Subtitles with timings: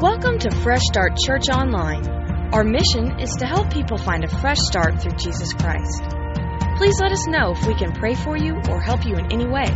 [0.00, 2.06] Welcome to Fresh Start Church Online.
[2.52, 6.04] Our mission is to help people find a fresh start through Jesus Christ.
[6.76, 9.48] Please let us know if we can pray for you or help you in any
[9.48, 9.66] way.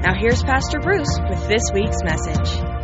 [0.00, 2.75] Now, here's Pastor Bruce with this week's message.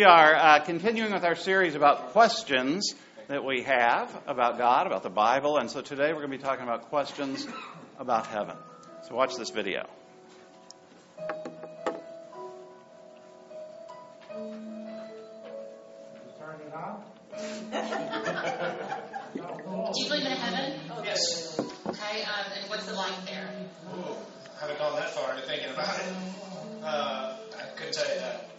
[0.00, 2.94] We are uh, continuing with our series about questions
[3.28, 6.42] that we have about God, about the Bible, and so today we're going to be
[6.42, 7.46] talking about questions
[7.98, 8.56] about heaven.
[9.06, 9.86] So watch this video.
[11.18, 11.26] Do
[19.36, 20.80] you believe in heaven?
[21.04, 21.60] Yes.
[21.86, 23.50] Okay, um, and what's it like there?
[23.94, 24.16] Ooh,
[24.58, 26.14] haven't gone that far into thinking about it.
[26.82, 28.49] Uh, I couldn't tell you that.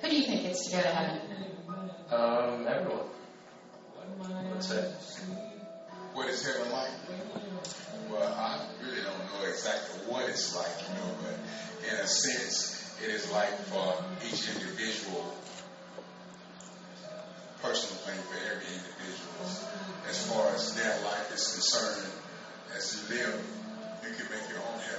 [0.00, 1.20] Who do you think gets to go to heaven?
[2.10, 3.08] Um, everyone.
[4.52, 5.20] Let's.
[6.12, 6.90] What is heaven like?
[8.10, 12.94] Well, I really don't know exactly what it's like, you know, but in a sense,
[13.02, 15.34] it is like for each individual
[17.60, 19.48] personal thing for every individual.
[20.06, 22.12] As far as their life is concerned,
[22.76, 23.42] as you live,
[24.04, 24.93] you can make your own heaven.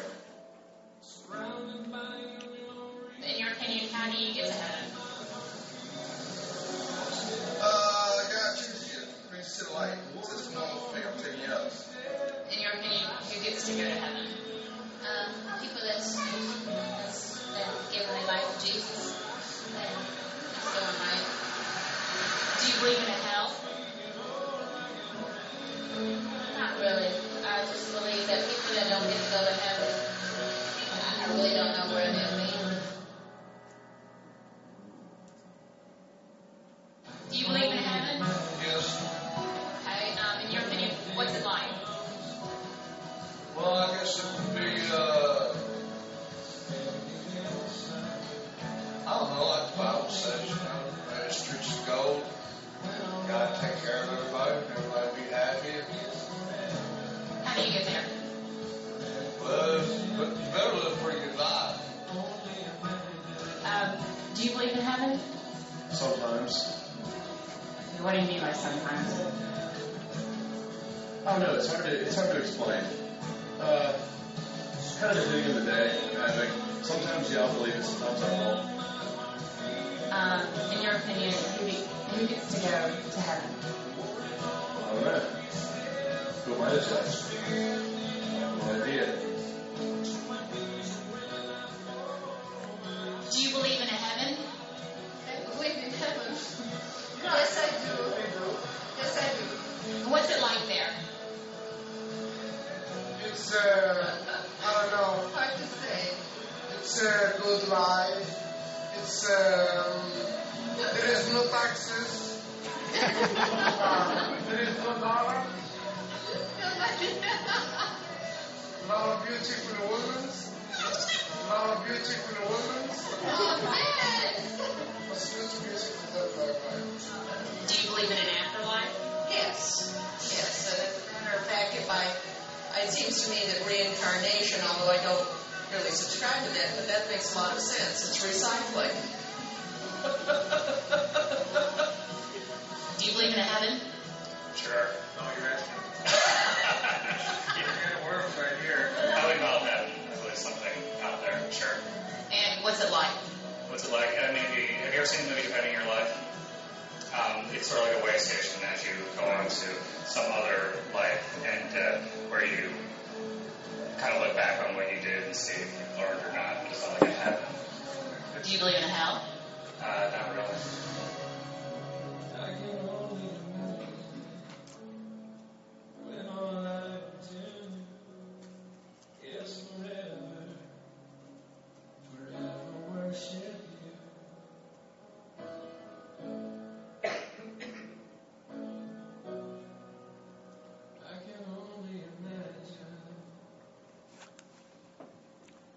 [88.95, 89.34] Yeah.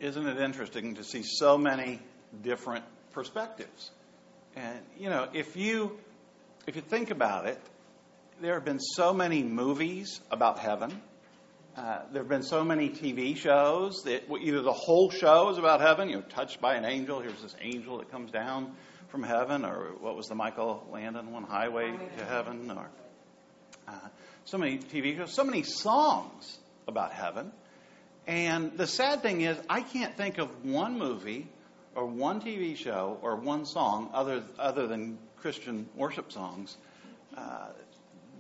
[0.09, 2.01] isn't it interesting to see so many
[2.43, 3.91] different perspectives?
[4.57, 5.99] And you know, if you
[6.67, 7.61] if you think about it,
[8.41, 11.03] there have been so many movies about heaven.
[11.77, 15.81] Uh, there have been so many TV shows that either the whole show is about
[15.81, 17.21] heaven, you know, touched by an angel.
[17.21, 18.75] Here's this angel that comes down
[19.09, 22.89] from heaven, or what was the Michael Landon one, Highway to Heaven, or
[23.87, 23.93] uh,
[24.45, 26.59] so many TV shows, so many songs
[26.89, 27.53] about heaven.
[28.29, 31.49] And the sad thing is, I can't think of one movie
[31.95, 36.77] or one TV show or one song other other than Christian worship songs
[37.35, 37.69] uh,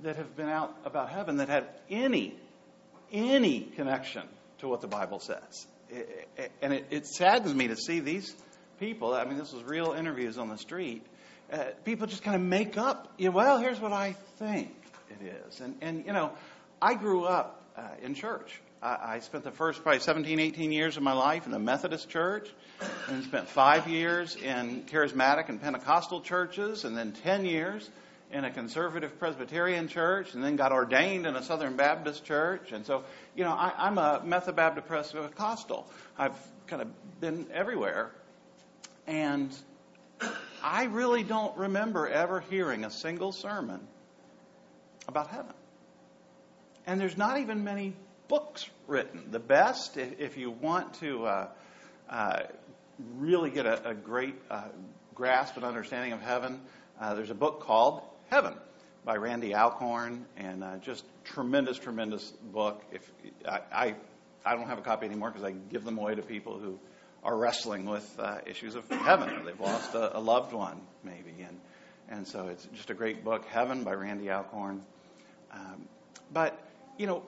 [0.02, 2.36] that have been out about heaven that had any
[3.10, 4.24] any connection
[4.58, 5.66] to what the Bible says.
[6.60, 8.36] And it, it, saddens me to see these
[8.78, 9.14] people.
[9.14, 11.02] I mean, this was real interviews on the street.
[11.50, 13.14] Uh, people just kind of make up.
[13.16, 14.76] You know, well, here's what I think
[15.08, 15.60] it is.
[15.60, 16.32] And and you know,
[16.82, 18.60] I grew up uh, in church.
[18.82, 22.48] I, spent the first probably 17, 18 years of my life in the Methodist church,
[23.08, 27.90] and spent five years in charismatic and Pentecostal churches, and then 10 years
[28.30, 32.72] in a conservative Presbyterian church and then got ordained in a Southern Baptist church.
[32.72, 33.04] And so,
[33.34, 35.90] you know, I, I'm a Methodist Pentecostal.
[36.18, 36.36] I've
[36.66, 38.10] kind of been everywhere.
[39.06, 39.50] And
[40.62, 43.80] I really don't remember ever hearing a single sermon
[45.06, 45.54] about heaven.
[46.86, 47.94] And there's not even many
[48.28, 49.30] books written.
[49.30, 51.48] The best, if you want to uh,
[52.08, 52.42] uh,
[53.16, 54.68] really get a, a great uh,
[55.14, 56.60] grasp and understanding of heaven,
[57.00, 58.54] uh, there's a book called Heaven
[59.04, 62.82] by Randy Alcorn, and uh, just tremendous, tremendous book.
[62.92, 63.10] If
[63.46, 63.94] I, I,
[64.44, 66.78] I don't have a copy anymore because I give them away to people who
[67.24, 69.30] are wrestling with uh, issues of heaven.
[69.30, 71.58] Or they've lost a, a loved one, maybe, and
[72.10, 74.82] and so it's just a great book, Heaven by Randy Alcorn.
[75.52, 75.86] Um,
[76.32, 76.58] but
[76.96, 77.22] you know,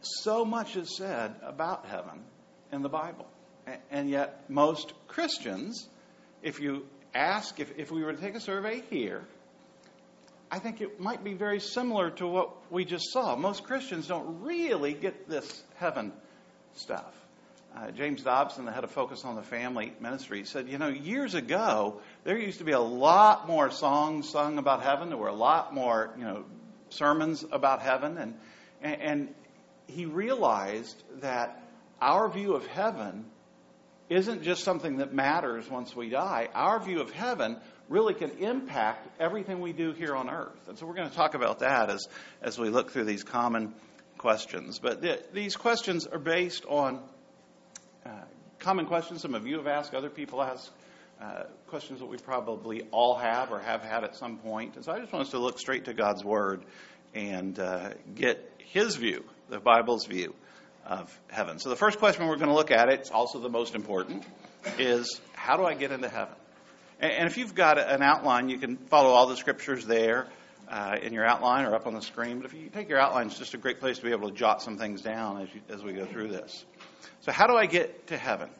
[0.00, 2.24] so much is said about heaven
[2.72, 3.26] in the Bible,
[3.66, 5.88] and, and yet most Christians,
[6.42, 9.24] if you ask, if, if we were to take a survey here
[10.50, 13.36] I think it might be very similar to what we just saw.
[13.36, 16.12] Most Christians don't really get this heaven
[16.74, 17.14] stuff.
[17.76, 21.34] Uh, James Dobson, the head of Focus on the Family Ministry, said, you know, years
[21.34, 25.10] ago, there used to be a lot more songs sung about heaven.
[25.10, 26.44] There were a lot more, you know,
[26.88, 28.16] sermons about heaven.
[28.16, 28.34] And,
[28.82, 29.34] and
[29.88, 31.62] he realized that
[32.00, 33.24] our view of heaven
[34.08, 36.48] isn't just something that matters once we die.
[36.54, 37.58] Our view of heaven
[37.88, 40.68] really can impact everything we do here on earth.
[40.68, 42.06] And so we're going to talk about that as,
[42.40, 43.74] as we look through these common
[44.16, 44.78] questions.
[44.78, 47.00] But the, these questions are based on
[48.06, 48.10] uh,
[48.58, 50.70] common questions some of you have asked, other people ask,
[51.20, 54.76] uh, questions that we probably all have or have had at some point.
[54.76, 56.64] And so I just want us to look straight to God's Word
[57.14, 60.34] and uh, get His view, the Bible's view
[60.86, 61.58] of heaven.
[61.58, 64.24] So the first question we're going to look at, it's also the most important,
[64.78, 66.34] is how do I get into heaven?
[67.00, 70.26] And if you've got an outline, you can follow all the scriptures there
[70.68, 72.38] uh, in your outline or up on the screen.
[72.38, 74.34] But if you take your outline, it's just a great place to be able to
[74.34, 76.64] jot some things down as, you, as we go through this.
[77.20, 78.50] So, how do I get to heaven?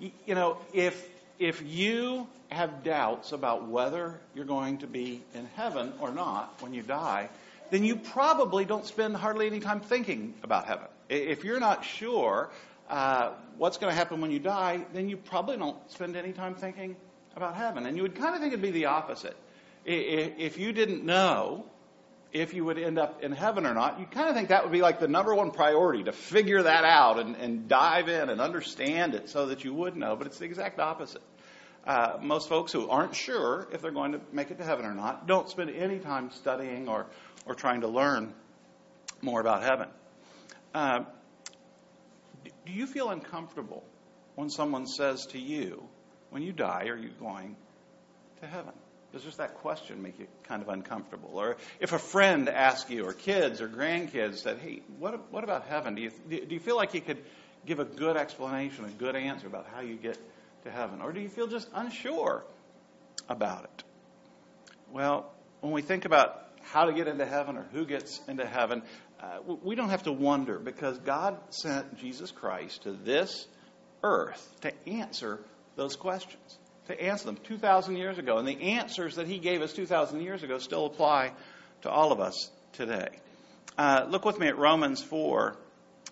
[0.00, 1.08] You, you know, if
[1.38, 6.74] if you have doubts about whether you're going to be in heaven or not when
[6.74, 7.28] you die,
[7.70, 10.86] then you probably don't spend hardly any time thinking about heaven.
[11.08, 12.50] If you're not sure
[12.88, 16.54] uh, what's going to happen when you die, then you probably don't spend any time
[16.54, 16.96] thinking
[17.36, 17.86] about heaven.
[17.86, 19.36] And you would kind of think it'd be the opposite.
[19.84, 21.64] If you didn't know
[22.32, 24.72] if you would end up in heaven or not, you kind of think that would
[24.72, 28.40] be like the number one priority to figure that out and, and dive in and
[28.40, 30.14] understand it so that you would know.
[30.14, 31.22] But it's the exact opposite.
[31.86, 34.94] Uh, most folks who aren't sure if they're going to make it to heaven or
[34.94, 37.06] not don't spend any time studying or,
[37.48, 38.32] or trying to learn
[39.22, 39.88] more about heaven.
[40.74, 41.00] Uh,
[42.44, 43.82] do you feel uncomfortable
[44.34, 45.82] when someone says to you,
[46.30, 47.56] when you die, are you going
[48.40, 48.72] to heaven?
[49.12, 51.30] Does just that question make you kind of uncomfortable?
[51.32, 55.66] Or if a friend asks you, or kids or grandkids said, hey, what, what about
[55.66, 55.94] heaven?
[55.94, 57.18] Do you, do you feel like you could
[57.64, 60.18] give a good explanation, a good answer about how you get
[60.64, 61.00] to heaven?
[61.00, 62.44] Or do you feel just unsure
[63.30, 63.82] about it?
[64.92, 68.82] Well, when we think about how to get into heaven or who gets into heaven,
[69.20, 73.46] uh, we don't have to wonder because God sent Jesus Christ to this
[74.02, 75.40] earth to answer
[75.76, 78.38] those questions, to answer them 2,000 years ago.
[78.38, 81.32] And the answers that he gave us 2,000 years ago still apply
[81.82, 83.08] to all of us today.
[83.76, 85.56] Uh, look with me at Romans 4,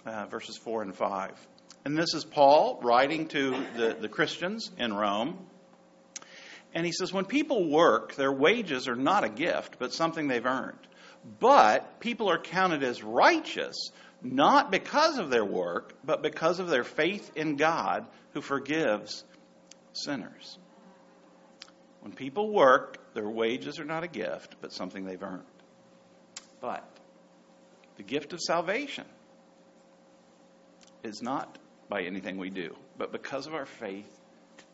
[0.05, 1.47] uh, verses 4 and 5.
[1.85, 5.39] And this is Paul writing to the, the Christians in Rome.
[6.77, 10.45] And he says, When people work, their wages are not a gift, but something they've
[10.45, 10.79] earned.
[11.41, 13.93] But people are counted as righteous,
[14.23, 19.25] not because of their work, but because of their faith in God who forgives
[19.95, 20.59] sinners.
[22.03, 25.45] When people work, their wages are not a gift, but something they've earned.
[26.61, 26.87] But
[27.97, 29.07] the gift of salvation
[31.03, 31.57] is not
[31.89, 34.21] by anything we do, but because of our faith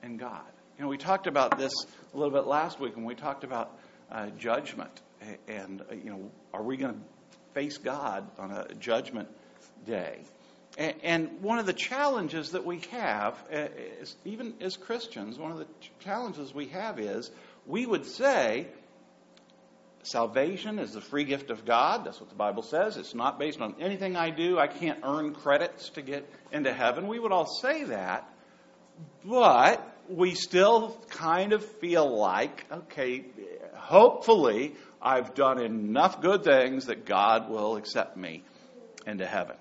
[0.03, 0.51] in God.
[0.79, 1.73] You know, we talked about this
[2.15, 3.79] a little bit last week when we talked about
[4.11, 5.03] uh, judgment.
[5.47, 7.01] And, uh, you know, are we going to
[7.53, 9.29] face God on a judgment
[9.87, 10.21] day?
[10.79, 13.69] And, one of the challenges that we have, uh,
[14.01, 15.67] is, even as Christians, one of the
[16.01, 17.31] challenges we have is
[17.67, 18.67] we would say
[20.03, 22.07] salvation is the free gift of God.
[22.07, 22.97] That's what the Bible says.
[22.97, 24.59] It's not based on anything I do.
[24.59, 27.07] I can't earn credits to get into heaven.
[27.07, 28.27] We would all say that.
[29.25, 33.25] But we still kind of feel like, okay,
[33.75, 38.43] hopefully I've done enough good things that God will accept me
[39.07, 39.57] into heaven.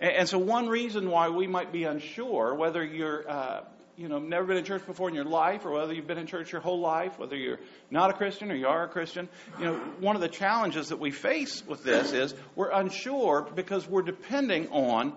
[0.00, 3.64] And, and so, one reason why we might be unsure whether you're, uh,
[3.96, 6.26] you know, never been in church before in your life, or whether you've been in
[6.26, 7.60] church your whole life, whether you're
[7.90, 10.98] not a Christian or you are a Christian, you know, one of the challenges that
[10.98, 15.12] we face with this is we're unsure because we're depending on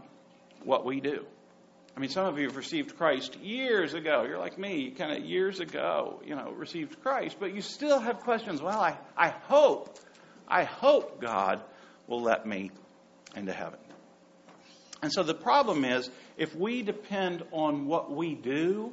[0.63, 1.25] what we do.
[1.95, 4.25] I mean, some of you have received Christ years ago.
[4.27, 8.19] You're like me, kind of years ago, you know, received Christ, but you still have
[8.19, 8.61] questions.
[8.61, 9.97] Well, I, I hope,
[10.45, 11.61] I hope God
[12.07, 12.71] will let me
[13.35, 13.79] into heaven.
[15.01, 18.91] And so the problem is, if we depend on what we do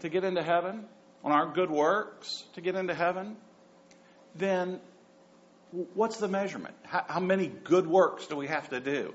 [0.00, 0.86] to get into heaven,
[1.22, 3.36] on our good works to get into heaven,
[4.34, 4.80] then
[5.94, 6.74] what's the measurement?
[6.84, 9.12] How, how many good works do we have to do?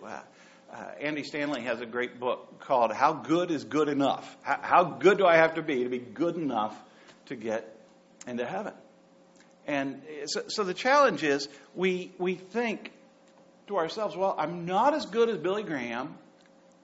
[0.72, 4.38] Uh, uh, Andy Stanley has a great book called How Good is Good Enough?
[4.42, 6.76] How, how good do I have to be to be good enough
[7.28, 7.78] to get
[8.28, 8.74] into heaven?
[9.68, 12.92] And so, so the challenge is we, we think
[13.68, 16.16] to ourselves, well, I'm not as good as Billy Graham,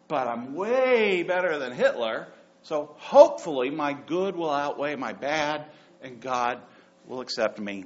[0.07, 2.27] but I'm way better than Hitler.
[2.63, 5.65] So hopefully my good will outweigh my bad,
[6.01, 6.59] and God
[7.07, 7.85] will accept me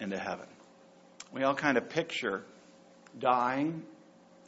[0.00, 0.46] into heaven.
[1.32, 2.44] We all kind of picture
[3.18, 3.82] dying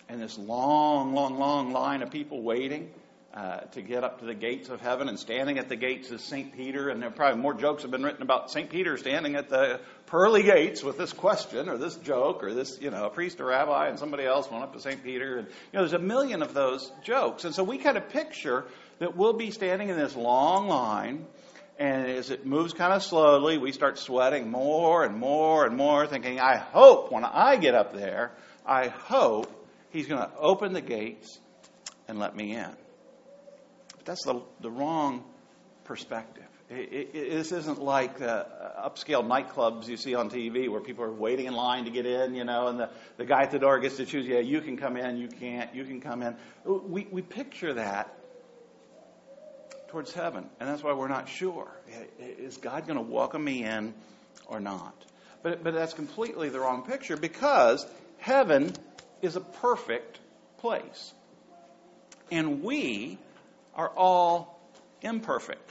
[0.09, 2.91] and this long, long, long line of people waiting
[3.35, 5.09] uh, to get up to the gates of heaven.
[5.09, 6.57] And standing at the gates is St.
[6.57, 6.89] Peter.
[6.89, 8.71] And there probably more jokes have been written about St.
[8.71, 12.91] Peter standing at the pearly gates with this question or this joke or this, you
[12.91, 15.05] know, a priest or rabbi and somebody else went up to St.
[15.05, 15.39] Peter.
[15.39, 17.45] And, you know, there's a million of those jokes.
[17.45, 18.65] And so we kind of picture
[18.99, 21.27] that we'll be standing in this long line.
[21.79, 26.09] And as it moves kind of slowly, we start sweating more and more and more,
[26.09, 28.33] thinking, I hope when I get up there,
[28.67, 29.58] I hope
[29.91, 31.39] He's going to open the gates
[32.07, 32.71] and let me in.
[33.97, 35.25] But that's the, the wrong
[35.85, 36.45] perspective.
[36.71, 41.03] It, it, this isn't like the uh, upscale nightclubs you see on TV where people
[41.03, 43.59] are waiting in line to get in, you know, and the, the guy at the
[43.59, 46.37] door gets to choose, yeah, you can come in, you can't, you can come in.
[46.69, 48.15] Uh, we, we picture that
[49.89, 51.71] towards heaven, and that's why we're not sure.
[52.19, 53.95] Is God going to welcome me in
[54.47, 54.95] or not?
[55.43, 57.87] But, but that's completely the wrong picture because
[58.19, 58.75] heaven
[59.23, 60.19] is a perfect
[60.59, 61.13] place.
[62.31, 63.19] And we
[63.75, 64.61] are all
[65.03, 65.71] imperfect.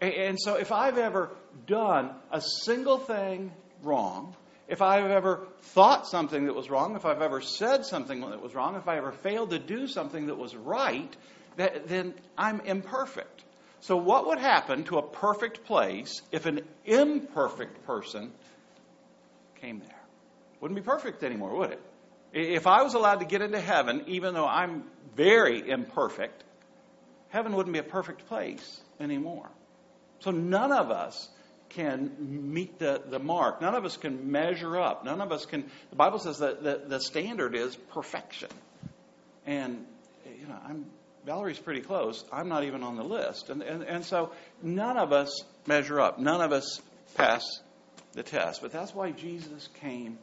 [0.00, 1.30] And so if I've ever
[1.66, 3.52] done a single thing
[3.82, 4.34] wrong,
[4.66, 8.54] if I've ever thought something that was wrong, if I've ever said something that was
[8.54, 11.14] wrong, if I ever failed to do something that was right,
[11.56, 13.44] that, then I'm imperfect.
[13.80, 18.32] So, what would happen to a perfect place if an imperfect person
[19.60, 20.00] came there?
[20.60, 21.82] Wouldn't be perfect anymore, would it?
[22.32, 24.84] If I was allowed to get into heaven, even though I'm
[25.16, 26.44] very imperfect,
[27.28, 29.48] heaven wouldn't be a perfect place anymore.
[30.20, 31.28] So none of us
[31.70, 33.60] can meet the, the mark.
[33.60, 35.04] None of us can measure up.
[35.04, 35.70] None of us can.
[35.90, 38.50] The Bible says that the, the standard is perfection.
[39.46, 39.86] And,
[40.38, 40.86] you know, I'm,
[41.24, 42.24] Valerie's pretty close.
[42.32, 43.50] I'm not even on the list.
[43.50, 44.32] And, and, and so
[44.62, 46.18] none of us measure up.
[46.18, 46.80] None of us
[47.14, 47.44] pass
[48.12, 48.62] the test.
[48.62, 50.18] But that's why Jesus came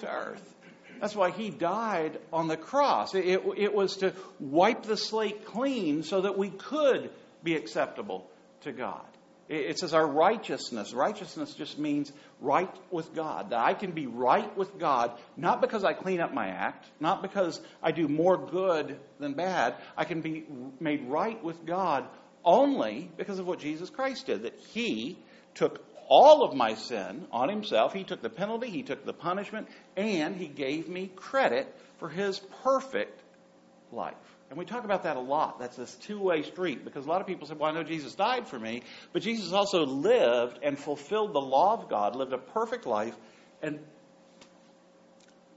[0.00, 0.55] to earth.
[1.00, 3.14] That's why he died on the cross.
[3.14, 7.10] It, it, it, was to wipe the slate clean so that we could
[7.42, 8.28] be acceptable
[8.62, 9.04] to God.
[9.48, 10.92] It, it says our righteousness.
[10.92, 13.50] Righteousness just means right with God.
[13.50, 17.22] That I can be right with God, not because I clean up my act, not
[17.22, 19.74] because I do more good than bad.
[19.96, 20.44] I can be
[20.80, 22.06] made right with God
[22.44, 24.42] only because of what Jesus Christ did.
[24.42, 25.18] That he
[25.54, 27.92] took all of my sin on himself.
[27.92, 32.40] He took the penalty, he took the punishment, and he gave me credit for his
[32.62, 33.20] perfect
[33.92, 34.14] life.
[34.48, 35.58] And we talk about that a lot.
[35.58, 38.14] That's this two way street because a lot of people say, well, I know Jesus
[38.14, 38.82] died for me,
[39.12, 43.16] but Jesus also lived and fulfilled the law of God, lived a perfect life,
[43.60, 43.80] and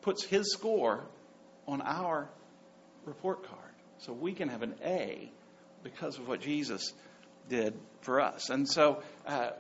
[0.02, 1.04] puts his score
[1.68, 2.28] on our
[3.06, 3.60] report card.
[4.00, 5.32] So we can have an A
[5.84, 6.94] because of what Jesus
[7.48, 8.50] did for us.
[8.50, 9.52] And so uh,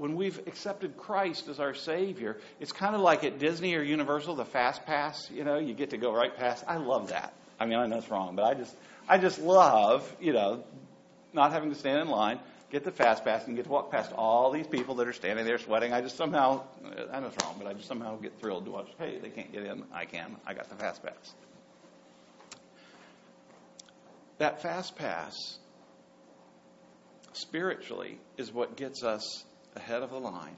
[0.00, 4.36] when we've accepted Christ as our Savior, it's kind of like at Disney or Universal,
[4.36, 5.30] the Fast Pass.
[5.30, 6.64] You know, you get to go right past.
[6.66, 7.34] I love that.
[7.60, 8.74] I mean, I know it's wrong, but I just
[9.06, 10.64] I just love, you know,
[11.34, 12.38] not having to stand in line,
[12.70, 15.44] get the fast pass, and get to walk past all these people that are standing
[15.44, 15.92] there sweating.
[15.92, 16.62] I just somehow,
[17.12, 18.88] I know it's wrong, but I just somehow get thrilled to watch.
[18.98, 19.84] Hey, they can't get in.
[19.92, 20.34] I can.
[20.46, 21.34] I got the fast pass.
[24.38, 25.58] That fast pass,
[27.34, 29.44] spiritually, is what gets us
[29.76, 30.56] ahead of the line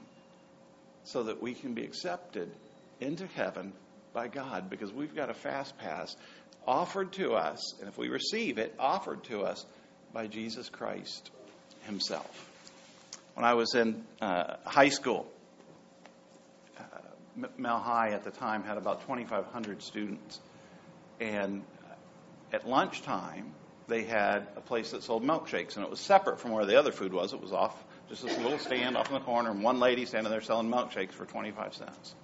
[1.03, 2.49] so that we can be accepted
[2.99, 3.73] into heaven
[4.13, 6.15] by God because we've got a fast pass
[6.65, 9.65] offered to us, and if we receive it, offered to us
[10.13, 11.29] by Jesus Christ
[11.81, 12.49] Himself.
[13.33, 15.27] When I was in uh, high school,
[16.77, 16.83] uh,
[17.57, 20.39] Mel High at the time had about 2,500 students,
[21.19, 21.63] and
[22.53, 23.51] at lunchtime,
[23.87, 26.91] they had a place that sold milkshakes, and it was separate from where the other
[26.91, 27.33] food was.
[27.33, 27.75] It was off
[28.13, 31.13] just this little stand off in the corner, and one lady standing there selling milkshakes
[31.13, 32.15] for 25 cents.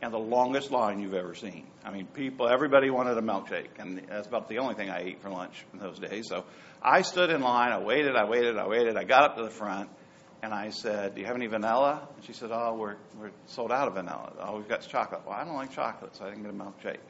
[0.00, 1.66] And the longest line you've ever seen.
[1.84, 5.20] I mean, people, everybody wanted a milkshake, and that's about the only thing I ate
[5.20, 6.26] for lunch in those days.
[6.28, 6.44] So
[6.80, 8.96] I stood in line, I waited, I waited, I waited.
[8.96, 9.88] I got up to the front,
[10.42, 12.06] and I said, Do you have any vanilla?
[12.14, 14.32] And she said, Oh, we're, we're sold out of vanilla.
[14.40, 15.22] All we've got chocolate.
[15.26, 17.00] Well, I don't like chocolate, so I didn't get a milkshake.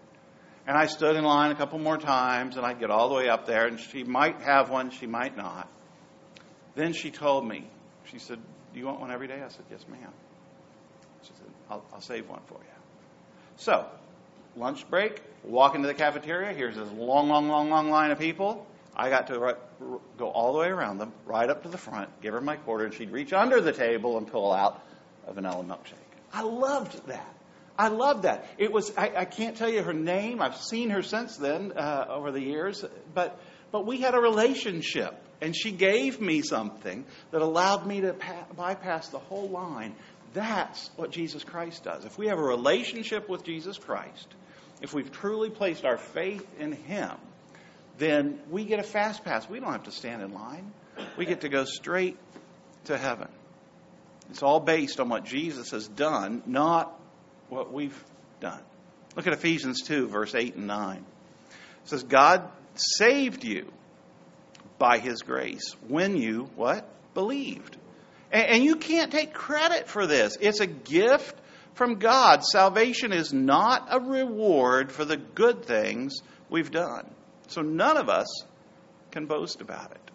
[0.67, 3.29] And I stood in line a couple more times, and I'd get all the way
[3.29, 5.69] up there, and she might have one, she might not.
[6.75, 7.69] Then she told me,
[8.11, 8.38] she said,
[8.73, 9.40] Do you want one every day?
[9.42, 10.12] I said, Yes, ma'am.
[11.23, 12.75] She said, I'll, I'll save one for you.
[13.56, 13.87] So,
[14.56, 16.52] lunch break, walk into the cafeteria.
[16.52, 18.66] Here's this long, long, long, long line of people.
[18.96, 19.56] I got to right,
[20.18, 22.84] go all the way around them, right up to the front, give her my quarter,
[22.84, 24.80] and she'd reach under the table and pull out
[25.26, 25.94] a vanilla milkshake.
[26.32, 27.34] I loved that.
[27.76, 28.46] I loved that.
[28.56, 30.40] It was I, I can't tell you her name.
[30.40, 32.84] I've seen her since then uh, over the years,
[33.14, 33.38] but
[33.73, 38.46] but we had a relationship, and she gave me something that allowed me to pa-
[38.56, 39.94] bypass the whole line.
[40.32, 42.06] That's what Jesus Christ does.
[42.06, 44.26] If we have a relationship with Jesus Christ,
[44.80, 47.10] if we've truly placed our faith in Him,
[47.98, 49.46] then we get a fast pass.
[49.46, 50.72] We don't have to stand in line.
[51.18, 52.16] We get to go straight
[52.84, 53.28] to heaven.
[54.30, 56.98] It's all based on what Jesus has done, not
[57.50, 58.02] what we've
[58.40, 58.62] done.
[59.14, 60.96] Look at Ephesians 2, verse 8 and 9.
[60.96, 61.04] It
[61.85, 63.70] says, God saved you
[64.78, 66.88] by his grace when you, what?
[67.14, 67.76] Believed.
[68.32, 70.37] And, and you can't take credit for this.
[70.40, 71.37] It's a gift
[71.74, 72.44] from God.
[72.44, 76.16] Salvation is not a reward for the good things
[76.50, 77.10] we've done.
[77.48, 78.26] So none of us
[79.10, 80.10] can boast about it.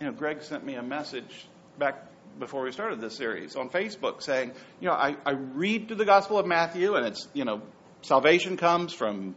[0.00, 1.46] You know, Greg sent me a message
[1.78, 2.04] back
[2.38, 6.04] before we started this series on Facebook saying, you know, I, I read through the
[6.04, 7.62] Gospel of Matthew and it's, you know,
[8.02, 9.34] salvation comes from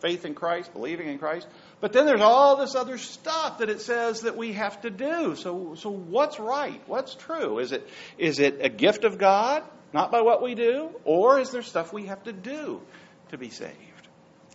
[0.00, 1.48] faith in Christ, believing in Christ.
[1.80, 5.36] But then there's all this other stuff that it says that we have to do.
[5.36, 6.80] So, so what's right?
[6.86, 7.58] What's true?
[7.58, 10.90] Is it, is it a gift of God, not by what we do?
[11.04, 12.80] Or is there stuff we have to do
[13.30, 13.74] to be saved?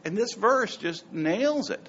[0.04, 1.88] And this verse just nails it.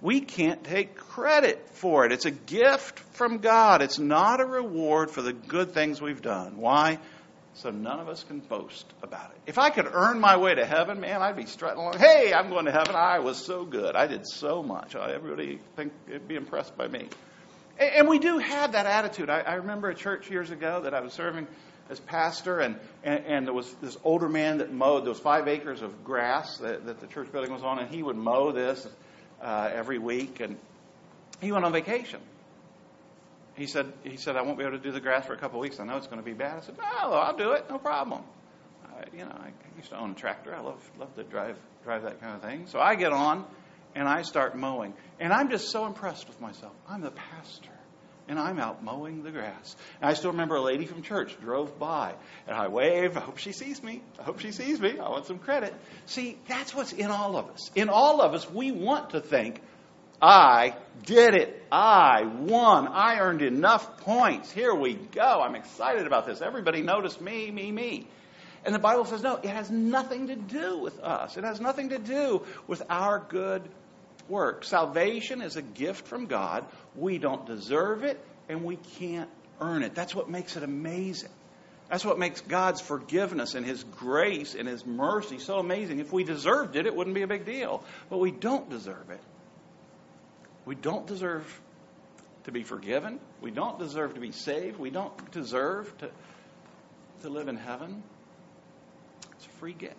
[0.00, 2.12] We can't take credit for it.
[2.12, 3.82] It's a gift from God.
[3.82, 6.56] It's not a reward for the good things we've done.
[6.56, 6.98] Why?
[7.54, 9.40] So none of us can boast about it.
[9.46, 11.98] If I could earn my way to heaven, man, I'd be strutting along.
[11.98, 12.94] Hey, I'm going to heaven.
[12.94, 13.94] I was so good.
[13.94, 14.96] I did so much.
[14.96, 17.08] Everybody think would be impressed by me.
[17.78, 19.28] And we do have that attitude.
[19.28, 21.46] I, remember a church years ago that I was serving
[21.90, 25.06] as pastor, and, and, and, there was this older man that mowed.
[25.06, 28.16] Was five acres of grass that, that the church building was on, and he would
[28.16, 28.86] mow this
[29.42, 30.40] uh, every week.
[30.40, 30.58] And
[31.40, 32.20] he went on vacation.
[33.62, 35.60] He said, he said, I won't be able to do the grass for a couple
[35.60, 35.78] of weeks.
[35.78, 36.58] I know it's going to be bad.
[36.58, 37.70] I said, oh, No, I'll do it.
[37.70, 38.24] No problem.
[38.84, 40.52] I, you know, I used to own a tractor.
[40.52, 42.66] I love love to drive drive that kind of thing.
[42.66, 43.44] So I get on
[43.94, 46.72] and I start mowing, and I'm just so impressed with myself.
[46.88, 47.70] I'm the pastor
[48.28, 49.76] and I'm out mowing the grass.
[50.00, 52.14] And I still remember a lady from church drove by,
[52.46, 53.16] and I wave.
[53.16, 54.02] I hope she sees me.
[54.18, 54.98] I hope she sees me.
[54.98, 55.74] I want some credit.
[56.06, 57.70] See, that's what's in all of us.
[57.74, 59.60] In all of us, we want to think,
[60.22, 61.66] I did it.
[61.72, 62.86] I won.
[62.86, 64.52] I earned enough points.
[64.52, 65.42] Here we go.
[65.42, 66.40] I'm excited about this.
[66.40, 68.06] Everybody noticed me, me, me.
[68.64, 71.36] And the Bible says, no, it has nothing to do with us.
[71.36, 73.62] It has nothing to do with our good
[74.28, 74.64] work.
[74.64, 76.64] Salvation is a gift from God.
[76.94, 79.28] We don't deserve it, and we can't
[79.60, 79.96] earn it.
[79.96, 81.30] That's what makes it amazing.
[81.90, 85.98] That's what makes God's forgiveness and His grace and His mercy so amazing.
[85.98, 87.82] If we deserved it, it wouldn't be a big deal.
[88.08, 89.20] But we don't deserve it.
[90.64, 91.60] We don't deserve
[92.44, 93.20] to be forgiven.
[93.40, 94.78] We don't deserve to be saved.
[94.78, 96.10] We don't deserve to,
[97.22, 98.02] to live in heaven.
[99.32, 99.96] It's a free gift.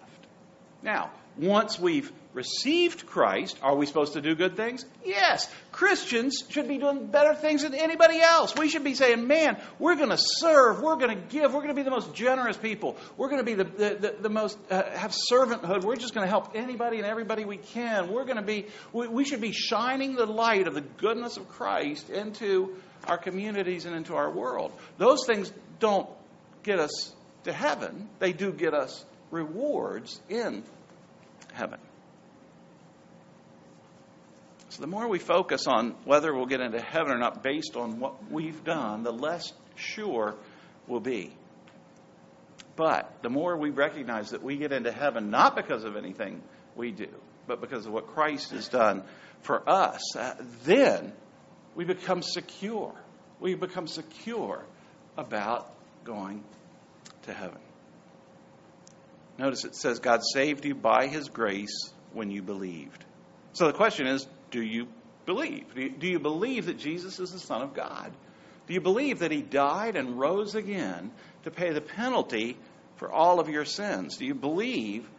[0.82, 4.86] Now, once we've received Christ, are we supposed to do good things?
[5.06, 5.50] Yes.
[5.72, 8.56] Christians should be doing better things than anybody else.
[8.56, 11.67] We should be saying, man, we're going to serve, we're going to give, we're going
[11.69, 14.58] to be the most generous people, we're going to be the, the, the, the most,
[14.69, 18.12] uh, have servanthood, we're just going to help anybody and everybody we can.
[18.12, 21.50] We're going to be, we, we should be shining the light of the goodness of
[21.50, 22.76] Christ into
[23.08, 24.72] our communities and into our world.
[24.98, 26.10] Those things don't
[26.63, 30.63] get us to heaven, they do get us rewards in
[31.53, 31.79] heaven.
[34.69, 37.99] So the more we focus on whether we'll get into heaven or not based on
[37.99, 40.35] what we've done, the less sure
[40.87, 41.31] we'll be.
[42.75, 46.41] But the more we recognize that we get into heaven not because of anything
[46.75, 47.09] we do,
[47.45, 49.03] but because of what Christ has done
[49.41, 51.13] for us, uh, then
[51.75, 52.95] we become secure.
[53.39, 54.65] We become secure
[55.17, 55.71] about
[56.03, 56.43] going
[57.23, 57.59] to heaven.
[59.38, 63.04] Notice it says God saved you by his grace when you believed.
[63.54, 64.88] So the question is do you
[65.26, 65.74] believe?
[65.74, 68.12] Do you, do you believe that Jesus is the Son of God?
[68.67, 71.12] Do you believe that he died and rose again
[71.43, 72.58] to pay the penalty
[72.98, 74.17] for all of your sins?
[74.17, 75.10] Do you believe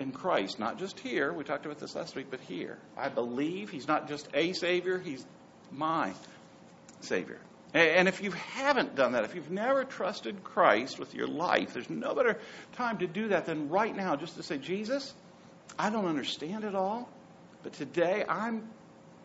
[0.00, 2.78] in Christ, not just here, we talked about this last week, but here?
[2.96, 5.24] I believe he's not just a Savior, he's
[5.70, 6.12] my
[7.00, 7.38] Savior.
[7.74, 11.90] And if you haven't done that, if you've never trusted Christ with your life, there's
[11.90, 12.38] no better
[12.72, 15.12] time to do that than right now, just to say, Jesus,
[15.78, 17.08] I don't understand it all,
[17.62, 18.68] but today I'm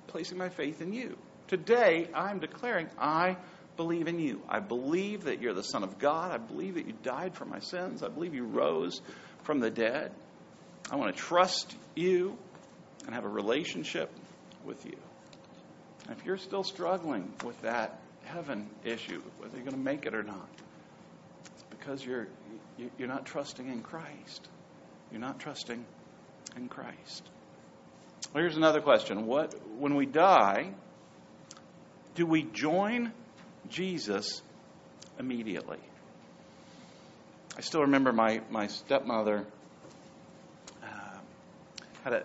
[0.07, 1.17] placing my faith in you.
[1.47, 3.37] Today I'm declaring I
[3.77, 4.41] believe in you.
[4.49, 6.31] I believe that you're the Son of God.
[6.31, 8.03] I believe that you died for my sins.
[8.03, 9.01] I believe you rose
[9.43, 10.11] from the dead.
[10.91, 12.37] I want to trust you
[13.05, 14.11] and have a relationship
[14.65, 14.97] with you.
[16.09, 17.99] If you're still struggling with that
[18.33, 20.49] heaven issue, whether you're going to make it or not,
[21.45, 22.27] it's because you're
[22.97, 24.47] you're not trusting in Christ.
[25.11, 25.85] You're not trusting
[26.55, 27.29] in Christ.
[28.33, 29.27] Well, here's another question.
[29.27, 30.71] What when we die,
[32.15, 33.11] do we join
[33.69, 34.41] Jesus
[35.19, 35.79] immediately?
[37.55, 39.45] I still remember my, my stepmother
[40.81, 41.17] uh,
[42.03, 42.23] had a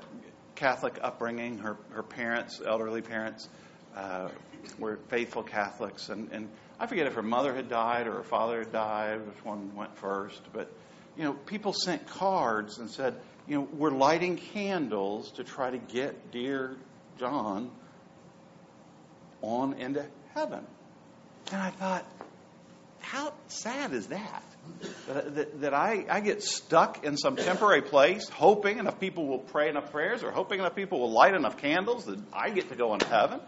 [0.55, 1.59] Catholic upbringing.
[1.59, 3.47] Her, her parents, elderly parents,
[3.99, 4.29] uh,
[4.79, 6.09] were faithful Catholics.
[6.09, 9.45] And, and I forget if her mother had died or her father had died, which
[9.45, 10.41] one went first.
[10.53, 10.73] But,
[11.17, 15.79] you know, people sent cards and said, you know, we're lighting candles to try to
[15.79, 16.77] get dear
[17.19, 17.71] John
[19.43, 20.65] on into heaven.
[21.51, 22.05] And I thought,
[23.01, 24.43] how sad is that?
[25.09, 29.39] That, that, that, I, I get stuck in some temporary place, hoping enough people will
[29.39, 32.77] pray enough prayers or hoping enough people will light enough candles that I get to
[32.77, 33.41] go into heaven.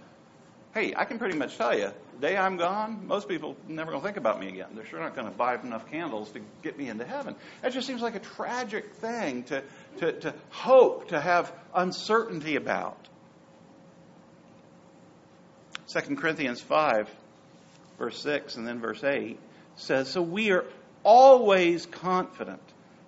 [0.73, 4.03] Hey, I can pretty much tell you, the day I'm gone, most people never going
[4.03, 4.69] to think about me again.
[4.75, 7.35] They're sure not going to buy enough candles to get me into heaven.
[7.63, 9.65] That just seems like a tragic thing to,
[9.99, 13.09] to, to hope, to have uncertainty about.
[15.93, 17.11] 2 Corinthians 5,
[17.99, 19.41] verse 6, and then verse 8
[19.75, 20.65] says, So we are
[21.03, 22.63] always confident,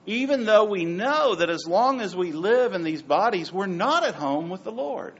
[0.04, 4.04] even though we know that as long as we live in these bodies, we're not
[4.04, 5.14] at home with the Lord.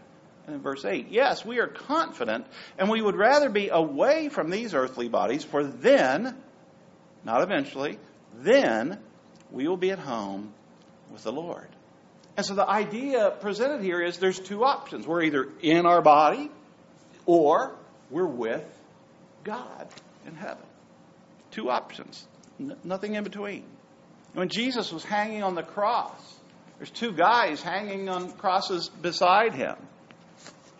[0.46, 4.50] And in verse 8, yes, we are confident, and we would rather be away from
[4.50, 6.36] these earthly bodies, for then,
[7.24, 7.98] not eventually,
[8.38, 8.98] then
[9.52, 10.52] we will be at home
[11.12, 11.68] with the Lord.
[12.36, 15.06] And so the idea presented here is there's two options.
[15.06, 16.50] We're either in our body
[17.26, 17.76] or
[18.10, 18.64] we're with
[19.44, 19.88] God
[20.26, 20.64] in heaven.
[21.50, 22.26] Two options,
[22.58, 23.64] N- nothing in between.
[24.32, 26.18] When Jesus was hanging on the cross,
[26.78, 29.76] there's two guys hanging on crosses beside him.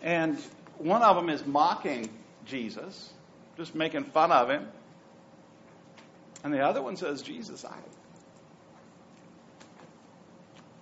[0.03, 0.37] And
[0.77, 2.09] one of them is mocking
[2.45, 3.11] Jesus,
[3.57, 4.67] just making fun of him.
[6.43, 7.77] And the other one says, Jesus, I,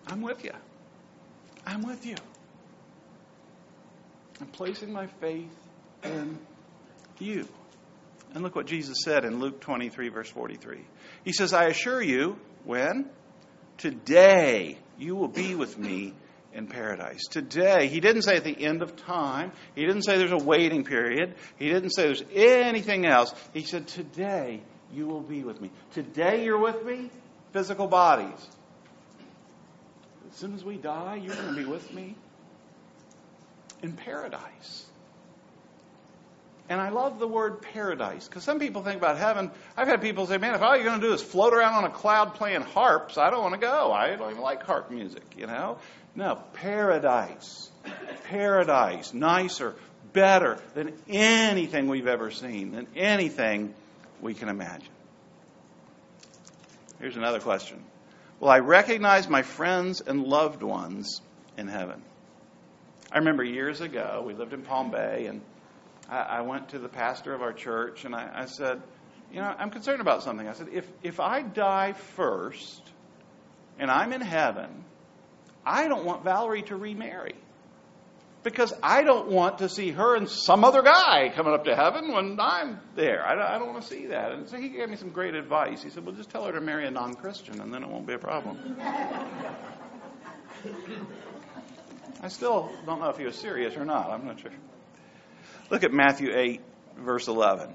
[0.07, 0.51] I'm with you.
[1.65, 2.15] I'm with you.
[4.41, 5.55] I'm placing my faith
[6.03, 6.39] in
[7.19, 7.47] you.
[8.33, 10.79] And look what Jesus said in Luke 23, verse 43.
[11.23, 13.09] He says, I assure you, when?
[13.77, 16.13] Today you will be with me
[16.53, 17.21] in paradise.
[17.29, 19.51] Today, he didn't say at the end of time.
[19.75, 21.35] He didn't say there's a waiting period.
[21.57, 23.33] He didn't say there's anything else.
[23.53, 24.61] He said, Today
[24.93, 25.71] you will be with me.
[25.93, 27.09] Today you're with me,
[27.53, 28.47] physical bodies.
[30.29, 32.15] As soon as we die, you're going to be with me
[33.81, 34.85] in paradise.
[36.69, 39.51] And I love the word paradise because some people think about heaven.
[39.75, 41.83] I've had people say, man, if all you're going to do is float around on
[41.83, 43.91] a cloud playing harps, I don't want to go.
[43.91, 45.79] I don't even like harp music, you know?
[46.15, 47.69] No, paradise.
[48.25, 49.13] Paradise.
[49.13, 49.75] Nicer,
[50.13, 53.73] better than anything we've ever seen, than anything
[54.21, 54.89] we can imagine.
[56.99, 57.83] Here's another question
[58.39, 61.21] Will I recognize my friends and loved ones
[61.57, 62.01] in heaven?
[63.11, 65.41] I remember years ago, we lived in Palm Bay, and
[66.09, 68.81] I, I went to the pastor of our church, and I, I said,
[69.33, 70.47] You know, I'm concerned about something.
[70.47, 72.81] I said, If, if I die first
[73.79, 74.85] and I'm in heaven,
[75.65, 77.35] I don't want Valerie to remarry
[78.43, 82.11] because I don't want to see her and some other guy coming up to heaven
[82.11, 83.23] when I'm there.
[83.25, 84.31] I don't, want to see that.
[84.31, 85.83] And so he gave me some great advice.
[85.83, 88.07] He said, Well, just tell her to marry a non Christian, and then it won't
[88.07, 88.57] be a problem.
[92.23, 94.09] I still don't know if he was serious or not.
[94.11, 94.51] I'm not sure.
[95.69, 96.61] Look at Matthew 8,
[96.97, 97.73] verse 11.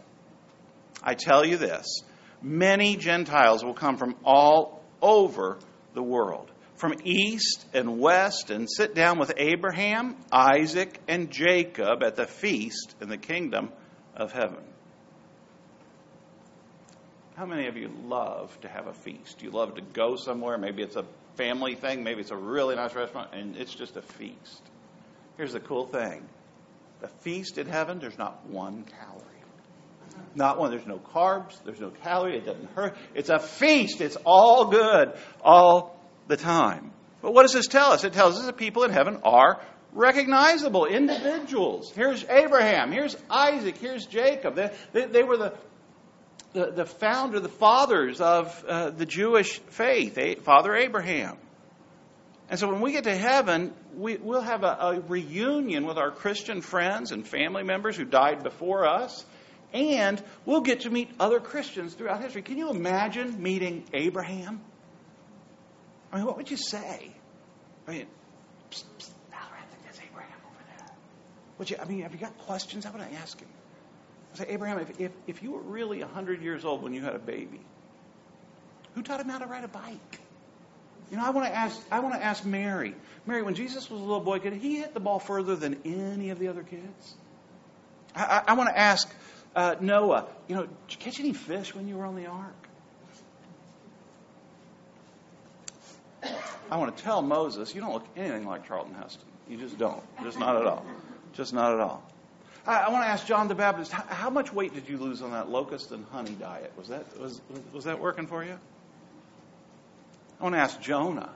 [1.03, 2.03] I tell you this
[2.43, 5.59] many Gentiles will come from all over
[5.95, 12.17] the world, from east and west, and sit down with Abraham, Isaac, and Jacob at
[12.17, 13.71] the feast in the kingdom
[14.15, 14.63] of heaven.
[17.37, 19.43] How many of you love to have a feast?
[19.43, 20.57] You love to go somewhere?
[20.57, 21.05] Maybe it's a
[21.37, 24.63] family thing, maybe it's a really nice restaurant, and it's just a feast.
[25.37, 26.27] Here's the cool thing
[27.01, 29.37] the feast in heaven, there's not one calorie.
[30.35, 30.71] Not one.
[30.71, 31.63] There's no carbs.
[31.65, 32.39] There's no calorie.
[32.39, 32.97] It doesn't hurt.
[33.15, 34.01] It's a feast.
[34.01, 35.13] It's all good
[35.43, 35.96] all
[36.29, 36.93] the time.
[37.23, 38.05] But what does this tell us?
[38.05, 39.61] It tells us that people in heaven are
[39.93, 41.91] recognizable individuals.
[41.93, 42.93] Here's Abraham.
[42.93, 43.79] Here's Isaac.
[43.79, 44.55] Here's Jacob.
[44.55, 45.55] They, they, they were the,
[46.53, 51.39] the, the founder, the fathers of uh, the Jewish faith, Father Abraham.
[52.49, 56.13] And so when we get to heaven, we, will have a, a reunion with our
[56.13, 59.25] Christian friends and family members who died before us
[59.73, 62.43] and we'll get to meet other Christians throughout history.
[62.43, 64.61] Can you imagine meeting Abraham?
[66.13, 67.11] I mean, what would you say?
[67.87, 68.07] I mean,
[68.71, 70.97] psst, psst, Valerie, I think that's Abraham over there.
[71.59, 72.85] Would you, I mean, have you got questions?
[72.85, 73.49] How would I ask him?
[74.35, 77.15] I say, Abraham, if, if, if you were really 100 years old when you had
[77.15, 77.61] a baby,
[78.95, 80.21] who taught him how to ride a bike?
[81.11, 81.81] You know, I want to ask.
[81.91, 82.95] I want to ask Mary.
[83.27, 86.31] Mary, when Jesus was a little boy, could he hit the ball further than any
[86.31, 87.15] of the other kids?
[88.15, 89.09] I, I, I want to ask
[89.55, 92.66] uh, Noah, you know, did you catch any fish when you were on the ark?
[96.71, 99.27] I want to tell Moses, you don't look anything like Charlton Heston.
[99.49, 100.03] You just don't.
[100.23, 100.85] Just not at all.
[101.33, 102.03] Just not at all.
[102.67, 105.23] I, I want to ask John the Baptist, how, how, much weight did you lose
[105.23, 106.73] on that locust and honey diet?
[106.77, 107.41] Was that was
[107.73, 108.59] was that working for you?
[110.41, 111.31] I want to ask Jonah,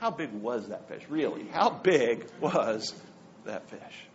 [0.00, 1.02] how big was that fish?
[1.08, 2.94] Really, how big was
[3.44, 4.06] that fish?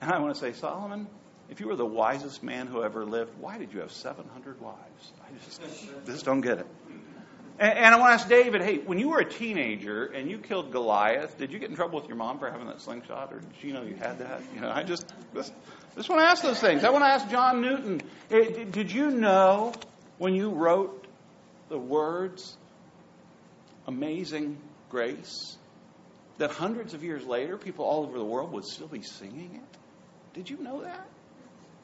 [0.00, 1.06] And I want to say, Solomon,
[1.50, 5.12] if you were the wisest man who ever lived, why did you have 700 wives?
[5.20, 5.60] I just,
[6.06, 6.66] just don't get it.
[7.58, 10.38] And, and, I want to ask David, hey, when you were a teenager and you
[10.38, 13.40] killed Goliath, did you get in trouble with your mom for having that slingshot, or
[13.40, 14.42] did she know you had that?
[14.54, 15.52] You know, I just, just,
[15.96, 16.84] just want to ask those things.
[16.84, 19.72] I want to ask John Newton, eh, did you know
[20.18, 21.06] when you wrote
[21.68, 22.56] the words,
[23.88, 25.56] Amazing Grace,
[26.38, 29.78] that hundreds of years later, people all over the world would still be singing it?
[30.34, 31.06] Did you know that?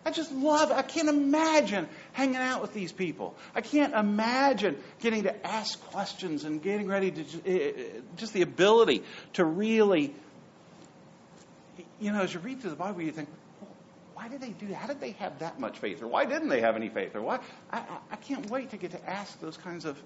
[0.06, 0.70] I just love.
[0.70, 3.35] I can't imagine hanging out with these people.
[3.55, 7.83] I can't imagine getting to ask questions and getting ready to just, eh, eh,
[8.16, 9.03] just the ability
[9.35, 10.14] to really,
[12.00, 13.29] you know, as you read through the Bible, you think,
[14.14, 14.77] why did they do that?
[14.77, 16.03] How did they have that much faith?
[16.03, 17.16] Or why didn't they have any faith?
[17.16, 17.40] Or why?
[17.72, 20.00] I, I can't wait to get to ask those kinds of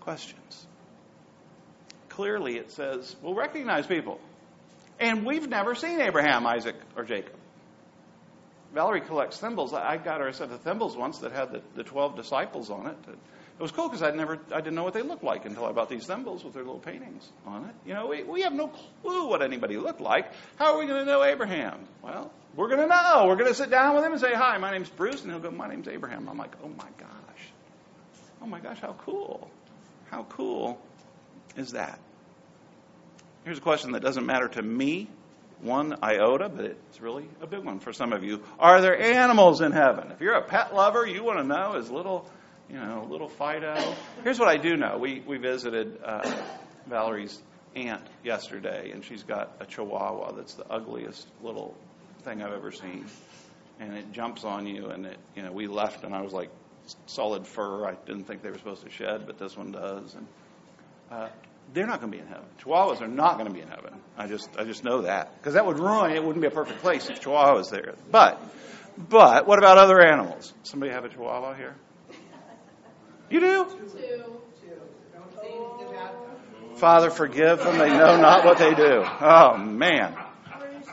[0.00, 0.66] questions.
[2.10, 4.20] Clearly, it says, we'll recognize people.
[5.00, 7.39] And we've never seen Abraham, Isaac, or Jacob.
[8.74, 9.72] Valerie collects thimbles.
[9.72, 12.86] I got her a set of thimbles once that had the, the 12 disciples on
[12.86, 12.96] it.
[13.08, 15.72] It was cool because I never, I didn't know what they looked like until I
[15.72, 17.74] bought these thimbles with their little paintings on it.
[17.84, 18.68] You know, we, we have no
[19.02, 20.32] clue what anybody looked like.
[20.56, 21.80] How are we going to know Abraham?
[22.00, 23.26] Well, we're going to know.
[23.26, 25.40] We're going to sit down with him and say, "Hi, my name's Bruce," and he'll
[25.40, 27.52] go, "My name's Abraham." I'm like, "Oh my gosh,
[28.42, 29.50] oh my gosh, how cool!
[30.10, 30.80] How cool
[31.56, 32.00] is that?"
[33.44, 35.08] Here's a question that doesn't matter to me
[35.62, 38.42] one iota, but it's really a big one for some of you.
[38.58, 40.10] Are there animals in heaven?
[40.10, 42.28] If you're a pet lover, you want to know is little,
[42.68, 43.76] you know, little Fido.
[44.24, 44.98] Here's what I do know.
[44.98, 46.30] We we visited uh,
[46.86, 47.40] Valerie's
[47.76, 51.76] aunt yesterday, and she's got a Chihuahua that's the ugliest little
[52.22, 53.06] thing I've ever seen,
[53.78, 56.50] and it jumps on you, and it, you know, we left, and I was like,
[57.06, 57.86] solid fur.
[57.86, 60.26] I didn't think they were supposed to shed, but this one does, and.
[61.10, 61.28] Uh,
[61.72, 62.46] they're not going to be in heaven.
[62.62, 63.94] Chihuahuas are not going to be in heaven.
[64.16, 66.22] I just I just know that because that would ruin it.
[66.22, 67.94] Wouldn't be a perfect place if Chihuahuas there.
[68.10, 68.40] But
[68.96, 70.52] but what about other animals?
[70.62, 71.74] Somebody have a Chihuahua here?
[73.30, 73.66] You do?
[73.92, 74.40] Two.
[76.76, 77.76] Father, forgive them.
[77.76, 79.04] They know not what they do.
[79.20, 80.16] Oh man,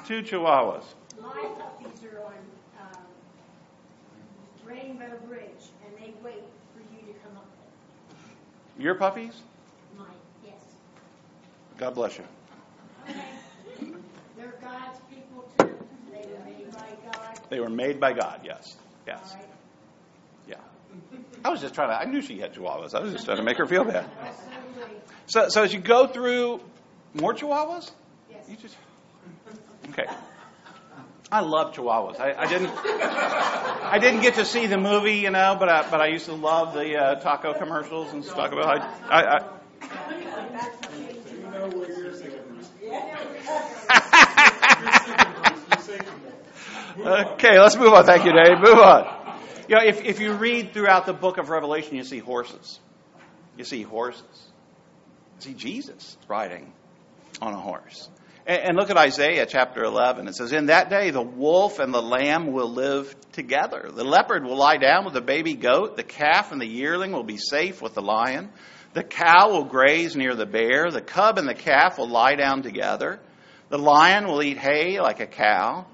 [0.05, 0.83] two Chihuahuas.
[1.21, 2.33] My puppies are on
[2.81, 3.01] um,
[4.65, 7.47] Rainbow Bridge, and they wait for you to come up
[8.75, 8.83] there.
[8.83, 9.41] Your puppies?
[11.77, 12.23] God bless you.
[14.35, 15.75] They're God's people too.
[16.11, 17.39] They were made by God.
[17.49, 18.75] They were made by God, yes.
[19.05, 19.35] Yes.
[19.35, 19.45] Right.
[20.49, 20.55] Yeah.
[21.45, 22.95] I was just trying to, I knew she had chihuahuas.
[22.95, 24.09] I was just trying to make her feel bad.
[24.19, 24.97] Absolutely.
[25.27, 26.61] So, so as you go through
[27.13, 27.91] more chihuahuas,
[28.31, 28.49] Yes.
[28.49, 28.75] you just,
[29.89, 30.05] okay.
[31.31, 32.19] I love chihuahuas.
[32.19, 36.01] I, I didn't, I didn't get to see the movie, you know, but I, but
[36.01, 38.79] I used to love the uh, taco commercials and stuff about.
[38.79, 39.56] I, I, I
[46.99, 48.05] okay, let's move on.
[48.05, 48.59] Thank you, Dave.
[48.59, 49.17] Move on.
[49.67, 52.79] You know, if, if you read throughout the book of Revelation, you see horses.
[53.57, 54.23] You see horses.
[55.37, 56.71] You see Jesus riding
[57.41, 58.09] on a horse.
[58.45, 60.27] And, and look at Isaiah chapter 11.
[60.27, 63.89] It says, In that day the wolf and the lamb will live together.
[63.93, 65.97] The leopard will lie down with the baby goat.
[65.97, 68.49] The calf and the yearling will be safe with the lion.
[68.93, 70.89] The cow will graze near the bear.
[70.89, 73.19] The cub and the calf will lie down together.
[73.69, 75.85] The lion will eat hay like a cow.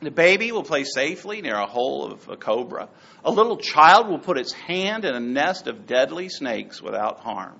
[0.00, 2.88] The baby will play safely near a hole of a cobra.
[3.24, 7.58] A little child will put its hand in a nest of deadly snakes without harm.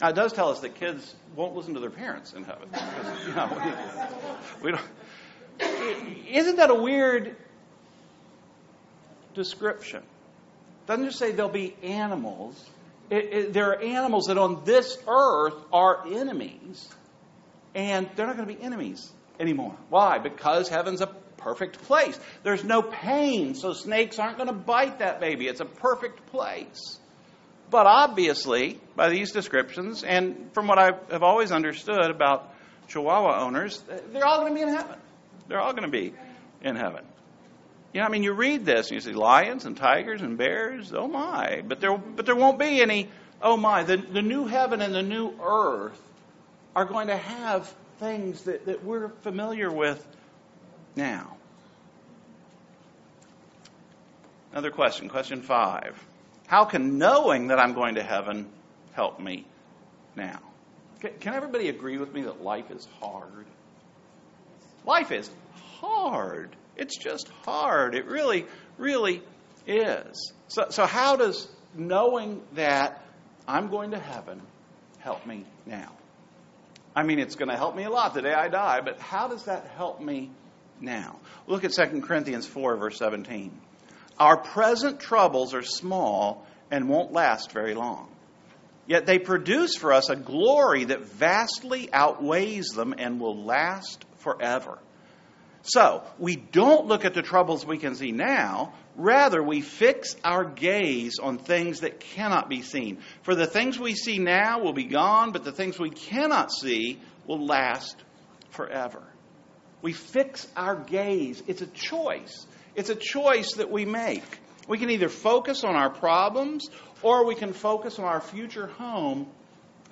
[0.00, 2.68] Now, it does tell us that kids won't listen to their parents in heaven.
[2.70, 3.76] Because, you know,
[4.62, 4.78] we, we.
[6.30, 7.36] Isn't that a weird
[9.34, 10.02] description?
[10.86, 12.62] Doesn't just say there'll be animals.
[13.08, 16.88] It, it, there are animals that on this earth are enemies,
[17.76, 19.76] and they're not going to be enemies anymore.
[19.90, 20.18] Why?
[20.18, 22.18] Because heaven's a perfect place.
[22.42, 25.46] There's no pain, so snakes aren't going to bite that baby.
[25.46, 26.98] It's a perfect place.
[27.70, 32.54] But obviously, by these descriptions, and from what I have always understood about
[32.88, 34.98] Chihuahua owners, they're all going to be in heaven.
[35.46, 36.14] They're all going to be
[36.62, 37.04] in heaven.
[37.92, 40.92] You know, I mean, you read this and you see lions and tigers and bears.
[40.94, 41.62] Oh my!
[41.66, 43.08] But there, but there won't be any.
[43.42, 43.84] Oh my!
[43.84, 46.00] The the new heaven and the new earth
[46.76, 50.06] are going to have things that, that we're familiar with
[50.94, 51.38] now.
[54.52, 55.98] Another question, question five.
[56.46, 58.46] How can knowing that I'm going to heaven
[58.92, 59.46] help me
[60.14, 60.38] now?
[61.00, 63.46] Can, everybody agree with me that life is hard?
[64.84, 65.30] Life is
[65.80, 66.54] hard.
[66.76, 67.94] It's just hard.
[67.94, 68.44] It really,
[68.76, 69.22] really
[69.66, 70.32] is.
[70.48, 73.02] So, so how does knowing that
[73.48, 74.42] I'm going to heaven
[74.98, 75.90] help me now?
[76.96, 79.28] I mean, it's going to help me a lot the day I die, but how
[79.28, 80.30] does that help me
[80.80, 81.18] now?
[81.46, 83.52] Look at 2 Corinthians 4, verse 17.
[84.18, 88.08] Our present troubles are small and won't last very long.
[88.86, 94.78] Yet they produce for us a glory that vastly outweighs them and will last forever.
[95.62, 98.72] So, we don't look at the troubles we can see now.
[98.96, 102.98] Rather, we fix our gaze on things that cannot be seen.
[103.22, 106.98] For the things we see now will be gone, but the things we cannot see
[107.26, 107.96] will last
[108.50, 109.02] forever.
[109.82, 111.42] We fix our gaze.
[111.46, 112.46] It's a choice.
[112.74, 114.24] It's a choice that we make.
[114.66, 116.68] We can either focus on our problems
[117.02, 119.26] or we can focus on our future home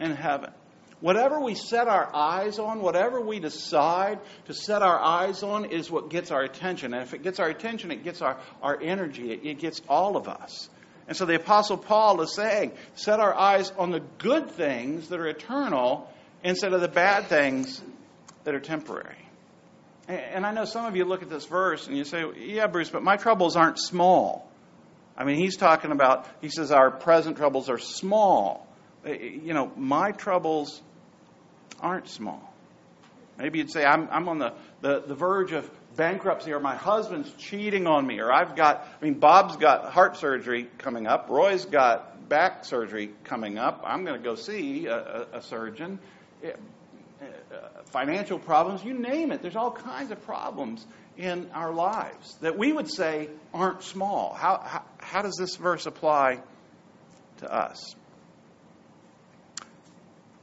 [0.00, 0.50] in heaven.
[1.00, 5.90] Whatever we set our eyes on, whatever we decide to set our eyes on, is
[5.90, 6.94] what gets our attention.
[6.94, 10.16] And if it gets our attention, it gets our, our energy, it, it gets all
[10.16, 10.68] of us.
[11.06, 15.20] And so the Apostle Paul is saying, set our eyes on the good things that
[15.20, 16.10] are eternal
[16.42, 17.82] instead of the bad things
[18.44, 19.16] that are temporary.
[20.08, 22.90] And I know some of you look at this verse and you say, yeah, Bruce,
[22.90, 24.50] but my troubles aren't small.
[25.16, 28.66] I mean, he's talking about, he says, our present troubles are small.
[29.06, 30.80] You know, my troubles
[31.80, 32.52] aren't small.
[33.38, 37.32] Maybe you'd say, I'm, I'm on the, the, the verge of bankruptcy, or my husband's
[37.32, 41.64] cheating on me, or I've got, I mean, Bob's got heart surgery coming up, Roy's
[41.64, 43.82] got back surgery coming up.
[43.84, 45.98] I'm going to go see a, a, a surgeon.
[46.42, 46.58] It,
[47.22, 49.40] uh, financial problems, you name it.
[49.40, 50.84] There's all kinds of problems
[51.16, 54.34] in our lives that we would say aren't small.
[54.34, 56.40] How, how, how does this verse apply
[57.38, 57.94] to us?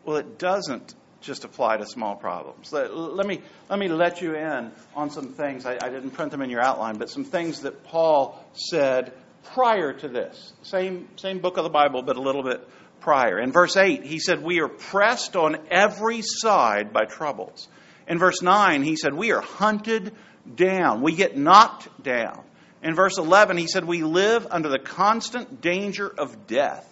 [0.06, 2.74] Well, it doesn't just apply to small problems.
[2.74, 5.66] Let, let, me, let me let you in on some things.
[5.66, 9.14] I, I didn't print them in your outline, but some things that Paul said
[9.54, 10.54] prior to this.
[10.64, 12.68] Same, same book of the Bible, but a little bit
[13.00, 13.40] prior.
[13.40, 17.68] In verse 8, he said, We are pressed on every side by troubles.
[18.08, 20.14] In verse 9, he said, We are hunted
[20.56, 21.02] down.
[21.02, 22.44] We get knocked down.
[22.84, 26.88] In verse 11, he said, We live under the constant danger of death.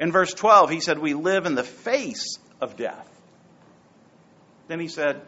[0.00, 3.06] In verse 12, he said, We live in the face of death.
[4.66, 5.22] Then he said,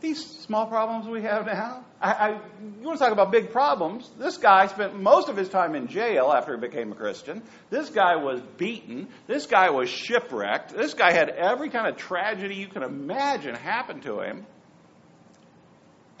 [0.00, 1.84] these small problems we have now.
[2.00, 4.08] I, I, you want to talk about big problems?
[4.16, 7.42] This guy spent most of his time in jail after he became a Christian.
[7.70, 9.08] This guy was beaten.
[9.26, 10.70] This guy was shipwrecked.
[10.70, 14.46] This guy had every kind of tragedy you can imagine happen to him.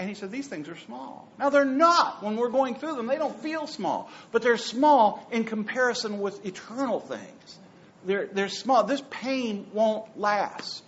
[0.00, 1.28] And he said, These things are small.
[1.38, 2.24] Now, they're not.
[2.24, 4.10] When we're going through them, they don't feel small.
[4.32, 7.58] But they're small in comparison with eternal things.
[8.04, 8.84] They're, they're small.
[8.84, 10.84] This pain won't last.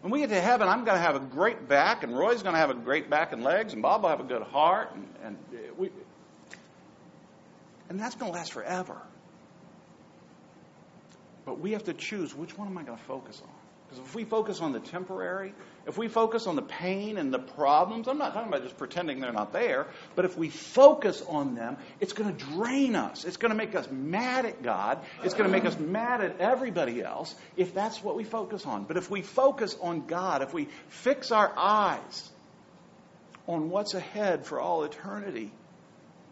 [0.00, 2.54] When we get to heaven, I'm going to have a great back, and Roy's going
[2.54, 5.08] to have a great back and legs, and Bob will have a good heart, and,
[5.22, 5.38] and
[5.78, 5.90] we,
[7.88, 9.00] and that's going to last forever.
[11.44, 13.61] But we have to choose which one am I going to focus on?
[13.92, 15.52] Because if we focus on the temporary,
[15.86, 19.20] if we focus on the pain and the problems, I'm not talking about just pretending
[19.20, 23.24] they're not there, but if we focus on them, it's going to drain us.
[23.26, 24.98] It's going to make us mad at God.
[25.24, 28.84] It's going to make us mad at everybody else if that's what we focus on.
[28.84, 32.30] But if we focus on God, if we fix our eyes
[33.46, 35.52] on what's ahead for all eternity,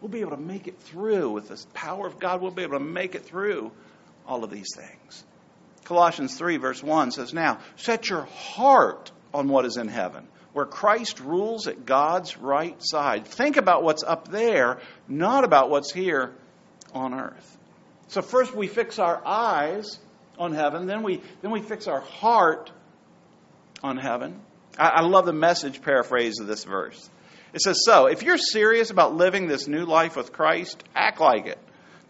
[0.01, 2.41] we'll be able to make it through with the power of God.
[2.41, 3.71] We'll be able to make it through
[4.25, 5.25] all of these things.
[5.85, 10.65] Colossians 3, verse 1 says, Now, set your heart on what is in heaven, where
[10.65, 13.25] Christ rules at God's right side.
[13.25, 16.33] Think about what's up there, not about what's here
[16.93, 17.57] on earth.
[18.09, 19.99] So, first we fix our eyes
[20.37, 22.71] on heaven, then we, then we fix our heart
[23.83, 24.39] on heaven.
[24.77, 27.09] I, I love the message paraphrase of this verse.
[27.53, 31.47] It says, So, if you're serious about living this new life with Christ, act like
[31.47, 31.59] it.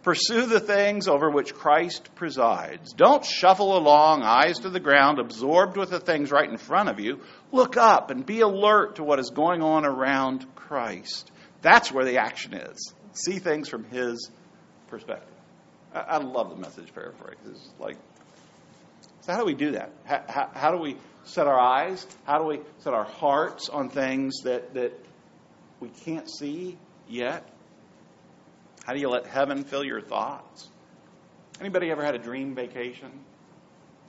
[0.03, 2.93] Pursue the things over which Christ presides.
[2.93, 6.99] Don't shuffle along, eyes to the ground, absorbed with the things right in front of
[6.99, 7.19] you.
[7.51, 11.31] Look up and be alert to what is going on around Christ.
[11.61, 12.93] That's where the action is.
[13.13, 14.31] See things from His
[14.87, 15.27] perspective.
[15.93, 17.37] I, love the message paraphrase.
[17.45, 17.97] It's like,
[19.21, 19.91] so how do we do that?
[20.05, 22.07] How, how, how do we set our eyes?
[22.25, 24.93] How do we set our hearts on things that, that
[25.79, 26.77] we can't see
[27.07, 27.45] yet?
[28.86, 30.69] How do you let heaven fill your thoughts?
[31.59, 33.11] Anybody ever had a dream vacation?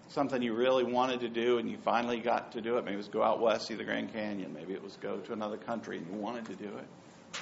[0.09, 2.85] Something you really wanted to do and you finally got to do it.
[2.85, 4.53] Maybe it was go out west, see the Grand Canyon.
[4.55, 7.41] Maybe it was go to another country and you wanted to do it.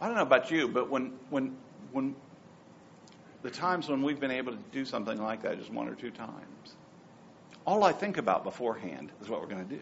[0.00, 1.56] I don't know about you, but when when
[1.92, 2.14] when
[3.42, 6.10] the times when we've been able to do something like that just one or two
[6.10, 6.76] times,
[7.66, 9.80] all I think about beforehand is what we're going to do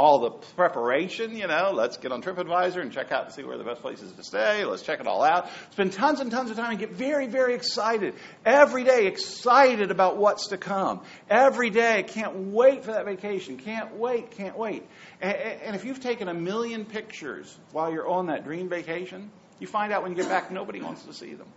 [0.00, 3.58] all the preparation, you know, let's get on TripAdvisor and check out and see where
[3.58, 4.64] the best places to stay.
[4.64, 5.50] Let's check it all out.
[5.72, 8.14] Spend tons and tons of time and get very, very excited.
[8.46, 11.02] Every day, excited about what's to come.
[11.28, 13.58] Every day, can't wait for that vacation.
[13.58, 14.88] Can't wait, can't wait.
[15.20, 19.66] And, and if you've taken a million pictures while you're on that dream vacation, you
[19.66, 21.48] find out when you get back, nobody wants to see them.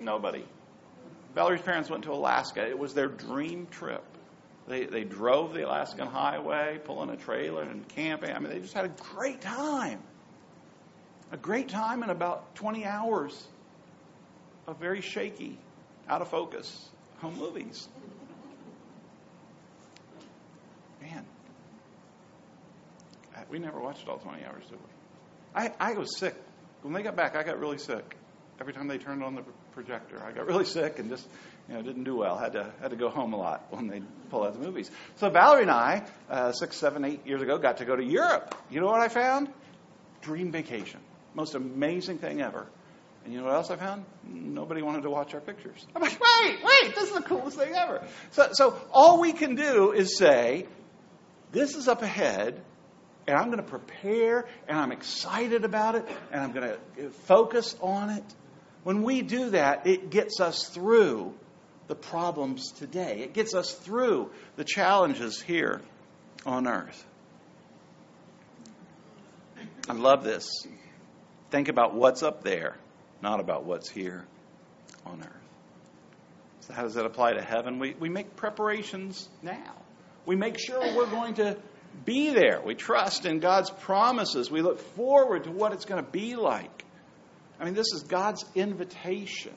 [0.00, 0.44] Nobody.
[1.36, 2.68] Valerie's parents went to Alaska.
[2.68, 4.02] It was their dream trip.
[4.68, 8.30] They, they drove the Alaskan highway, pulling a trailer and camping.
[8.32, 10.00] I mean, they just had a great time.
[11.32, 13.46] A great time in about 20 hours
[14.66, 15.58] of very shaky,
[16.08, 17.88] out of focus home movies.
[21.00, 21.24] Man,
[23.34, 24.86] uh, we never watched all 20 hours, did we?
[25.54, 26.34] I, I was sick.
[26.82, 28.16] When they got back, I got really sick.
[28.60, 29.42] Every time they turned on the
[29.72, 31.26] projector, I got really sick and just
[31.68, 32.36] you know, didn't do well.
[32.36, 34.90] Had to had to go home a lot when they pull out the movies.
[35.16, 38.54] So Valerie and I, uh, six, seven, eight years ago, got to go to Europe.
[38.70, 39.48] You know what I found?
[40.20, 41.00] Dream vacation.
[41.34, 42.66] Most amazing thing ever.
[43.24, 44.04] And you know what else I found?
[44.24, 45.86] Nobody wanted to watch our pictures.
[45.94, 48.02] I'm like, wait, wait, this is the coolest thing ever.
[48.32, 50.66] So, so all we can do is say,
[51.52, 52.60] this is up ahead,
[53.28, 57.76] and I'm going to prepare, and I'm excited about it, and I'm going to focus
[57.80, 58.24] on it.
[58.82, 61.34] When we do that, it gets us through
[61.88, 63.20] the problems today.
[63.20, 65.80] It gets us through the challenges here
[66.46, 67.04] on earth.
[69.88, 70.48] I love this.
[71.50, 72.76] Think about what's up there,
[73.20, 74.24] not about what's here
[75.04, 75.28] on earth.
[76.60, 77.78] So, how does that apply to heaven?
[77.78, 79.74] We, we make preparations now.
[80.24, 81.56] We make sure we're going to
[82.04, 82.60] be there.
[82.64, 84.50] We trust in God's promises.
[84.50, 86.84] We look forward to what it's going to be like.
[87.58, 89.52] I mean, this is God's invitation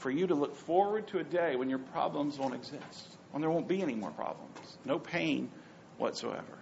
[0.00, 3.50] for you to look forward to a day when your problems won't exist, when there
[3.50, 5.50] won't be any more problems, no pain
[5.98, 6.58] whatsoever.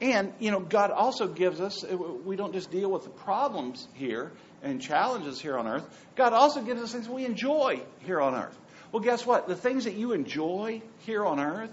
[0.00, 3.88] And, you know, God also gives us, uh, we don't just deal with the problems
[3.94, 4.30] here
[4.62, 5.84] and challenges here on earth.
[6.14, 8.56] God also gives us things we enjoy here on earth.
[8.92, 9.48] Well, guess what?
[9.48, 11.70] The things that you enjoy here on earth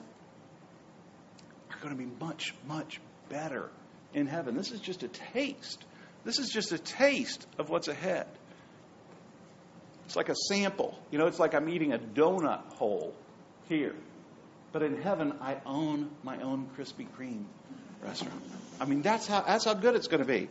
[1.71, 2.99] are going to be much, much
[3.29, 3.69] better
[4.13, 4.55] in heaven.
[4.55, 5.83] This is just a taste.
[6.23, 8.27] This is just a taste of what's ahead.
[10.05, 10.97] It's like a sample.
[11.11, 13.13] You know, it's like I'm eating a donut hole
[13.67, 13.95] here.
[14.71, 17.45] But in heaven, I own my own Krispy Kreme
[18.03, 18.41] restaurant.
[18.79, 20.49] I mean, that's how that's how good it's going to be.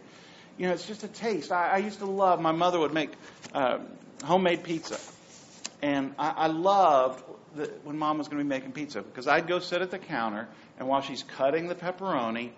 [0.57, 1.53] You know, it's just a taste.
[1.53, 2.41] I, I used to love.
[2.41, 3.11] My mother would make
[3.53, 3.79] uh,
[4.25, 4.99] homemade pizza,
[5.83, 7.23] and I, I loved
[7.55, 9.99] the, when Mom was going to be making pizza because I'd go sit at the
[9.99, 10.49] counter,
[10.79, 12.53] and while she's cutting the pepperoni,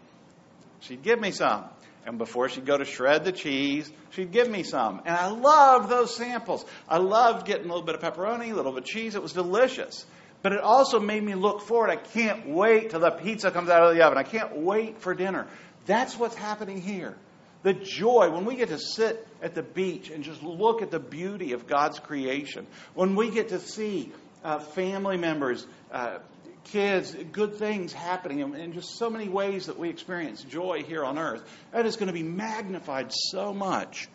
[0.81, 1.65] she'd give me some.
[2.07, 5.03] And before she'd go to shred the cheese, she'd give me some.
[5.05, 6.65] And I loved those samples.
[6.89, 9.17] I loved getting a little bit of pepperoni, a little bit of cheese.
[9.17, 10.07] It was delicious.
[10.41, 11.91] But it also made me look forward.
[11.91, 14.19] I can't wait till the pizza comes out of the oven.
[14.19, 15.49] I can't wait for dinner.
[15.87, 17.17] That's what's happening here.
[17.65, 21.01] The joy, when we get to sit at the beach and just look at the
[21.01, 24.13] beauty of God's creation, when we get to see
[24.45, 26.19] uh, family members, uh,
[26.67, 31.05] kids, good things happening in, in just so many ways that we experience joy here
[31.05, 31.43] on earth,
[31.73, 34.09] that is going to be magnified so much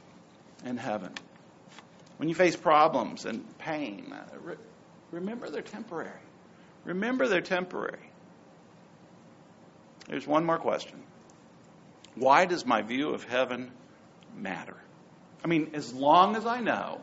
[0.66, 1.12] in heaven.
[2.18, 4.56] When you face problems and pain, uh, re-
[5.12, 6.12] remember they're temporary.
[6.84, 8.00] Remember they're temporary.
[10.08, 11.02] There's one more question.
[12.16, 13.72] Why does my view of heaven
[14.36, 14.78] matter?
[15.44, 17.02] I mean, as long as I know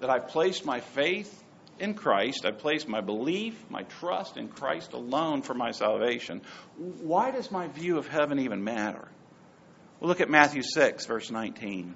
[0.00, 1.39] that I've placed my faith
[1.80, 6.42] in Christ, I place my belief, my trust in Christ alone for my salvation,
[6.76, 9.08] why does my view of heaven even matter?
[9.98, 11.94] Well, look at Matthew 6, verse 19.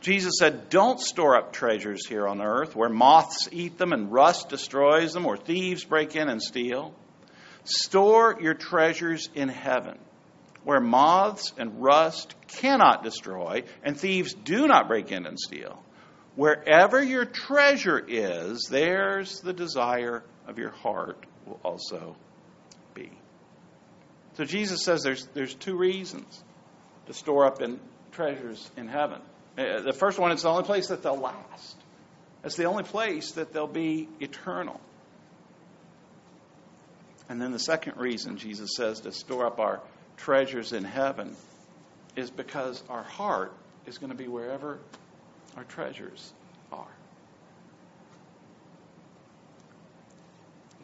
[0.00, 4.48] Jesus said, Don't store up treasures here on earth where moths eat them and rust
[4.48, 6.94] destroys them or thieves break in and steal.
[7.64, 9.98] Store your treasures in heaven
[10.64, 15.82] where moths and rust cannot destroy and thieves do not break in and steal.
[16.34, 22.16] Wherever your treasure is, there's the desire of your heart will also
[22.94, 23.10] be.
[24.34, 26.42] So Jesus says there's, there's two reasons
[27.06, 27.78] to store up in
[28.12, 29.20] treasures in heaven.
[29.58, 31.76] Uh, the first one, it's the only place that they'll last.
[32.44, 34.80] It's the only place that they'll be eternal.
[37.28, 39.80] And then the second reason Jesus says to store up our
[40.16, 41.36] treasures in heaven
[42.16, 43.52] is because our heart
[43.86, 44.78] is going to be wherever
[45.56, 46.32] our treasures
[46.72, 46.86] are.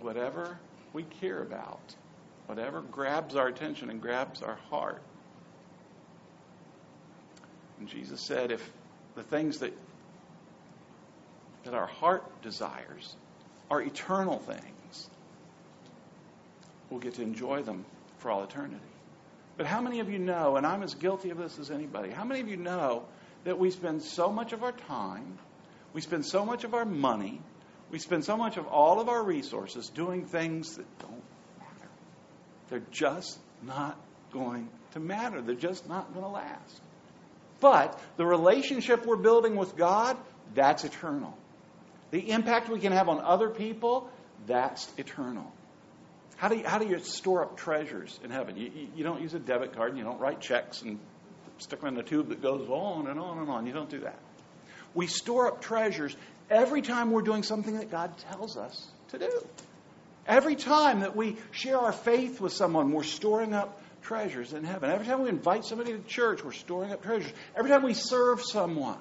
[0.01, 0.59] Whatever
[0.93, 1.95] we care about,
[2.47, 5.03] whatever grabs our attention and grabs our heart.
[7.79, 8.71] And Jesus said, if
[9.15, 9.73] the things that
[11.65, 13.15] that our heart desires
[13.71, 15.11] are eternal things,
[16.89, 17.85] we'll get to enjoy them
[18.19, 18.81] for all eternity.
[19.59, 22.25] But how many of you know, and I'm as guilty of this as anybody, how
[22.25, 23.05] many of you know
[23.45, 25.39] that we spend so much of our time,
[25.93, 27.41] we spend so much of our money,
[27.91, 31.23] we spend so much of all of our resources doing things that don't
[31.59, 31.91] matter?
[32.69, 33.99] They're just not
[34.33, 35.41] going to matter.
[35.41, 36.81] They're just not going to last.
[37.61, 40.17] But the relationship we're building with God,
[40.55, 41.37] that's eternal.
[42.11, 44.11] The impact we can have on other people,
[44.47, 45.53] that's eternal.
[46.37, 48.57] How do you, how do you store up treasures in heaven?
[48.57, 51.01] You, you, don't use a debit card and you don't write checks and
[51.59, 53.67] stick them in a tube that goes on and on and on.
[53.67, 54.19] You don't do that.
[54.95, 56.17] We store up treasures
[56.51, 59.47] every time we're doing something that God tells us to do.
[60.27, 64.91] Every time that we share our faith with someone, we're storing up treasures in heaven.
[64.91, 67.33] Every time we invite somebody to church, we're storing up treasures.
[67.57, 68.99] Every time we serve someone,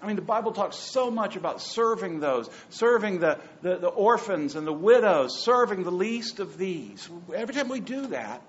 [0.00, 4.54] I mean, the Bible talks so much about serving those, serving the, the, the, orphans
[4.54, 7.08] and the widows, serving the least of these.
[7.34, 8.40] Every time we do that,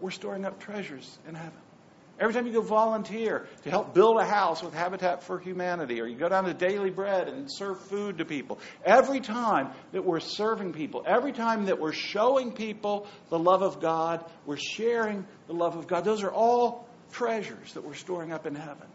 [0.00, 1.58] we're storing up treasures in heaven.
[2.20, 6.06] Every time you go volunteer to help build a house with Habitat for Humanity, or
[6.06, 10.18] you go down to Daily Bread and serve food to people, every time that we're
[10.18, 15.52] serving people, every time that we're showing people the love of God, we're sharing the
[15.52, 16.04] love of God.
[16.04, 18.86] Those are all treasures that we're storing up in heaven.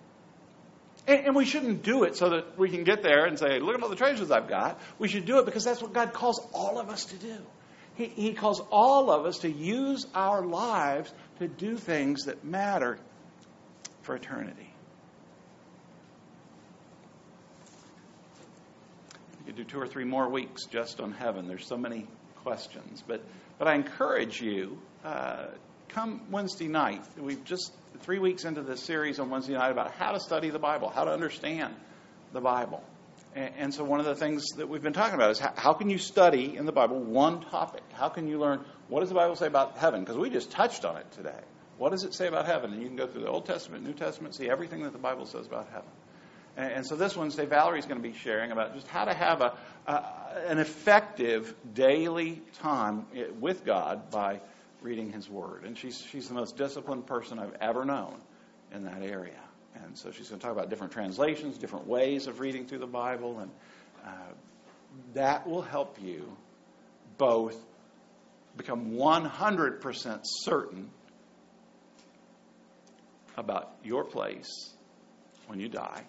[1.07, 3.75] And, and, we shouldn't do it so that we can get there and say, look
[3.75, 4.79] at all the treasures I've got.
[4.99, 7.37] We should do it because that's what God calls all of us to do.
[7.95, 12.99] He, he calls all of us to use our lives to do things that matter
[14.03, 14.73] for eternity.
[19.39, 21.47] You could do two or three more weeks just on heaven.
[21.47, 22.07] There's so many
[22.43, 23.03] questions.
[23.05, 23.23] But,
[23.57, 25.47] but I encourage you, uh,
[25.89, 27.03] come Wednesday night.
[27.17, 30.59] We've just three weeks into this series on Wednesday night about how to study the
[30.59, 31.73] Bible, how to understand
[32.31, 32.83] the Bible.
[33.35, 35.97] And, so, one of the things that we've been talking about is how, can you
[35.97, 37.81] study in the Bible one topic?
[37.93, 40.01] How can you learn what does the Bible say about heaven?
[40.01, 41.39] Because we just touched on it today.
[41.77, 42.73] What does it say about heaven?
[42.73, 45.25] And you can go through the Old Testament, New Testament, see everything that the Bible
[45.25, 45.89] says about heaven.
[46.55, 49.41] And, and so, this Wednesday, Valerie's going to be sharing about just how to have
[49.41, 49.57] a,
[49.87, 50.03] a
[50.47, 53.05] an effective daily time
[53.39, 54.39] with God by
[54.81, 55.63] reading His Word.
[55.63, 58.15] And she's, she's the most disciplined person I've ever known
[58.73, 59.39] in that area.
[59.83, 62.87] And so she's going to talk about different translations, different ways of reading through the
[62.87, 63.51] Bible, and
[64.05, 64.09] uh,
[65.13, 66.35] that will help you
[67.17, 67.57] both
[68.55, 70.89] become 100% certain
[73.37, 74.73] about your place
[75.47, 76.03] when you die,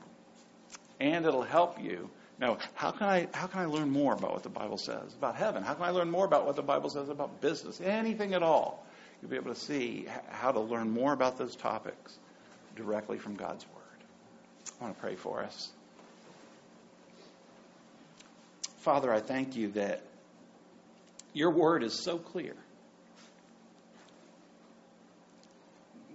[1.01, 4.43] and it'll help you know how can I how can I learn more about what
[4.43, 5.63] the Bible says about heaven?
[5.63, 7.81] How can I learn more about what the Bible says about business?
[7.81, 8.85] Anything at all,
[9.21, 12.19] you'll be able to see how to learn more about those topics
[12.77, 13.83] directly from God's Word.
[14.81, 15.71] I want to pray for us.
[18.79, 20.03] Father, I thank you that
[21.33, 22.55] your Word is so clear.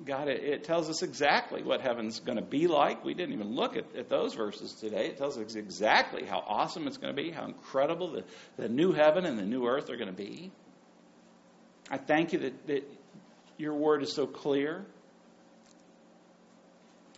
[0.10, 3.06] God, it, it, tells us exactly what heaven's going to be like.
[3.06, 5.06] We didn't even look at, at, those verses today.
[5.06, 8.24] It tells us exactly how awesome it's going to be, how incredible the,
[8.58, 10.50] the new heaven and the new earth are going to be.
[11.92, 12.92] I thank you that, that
[13.60, 14.84] your word is so clear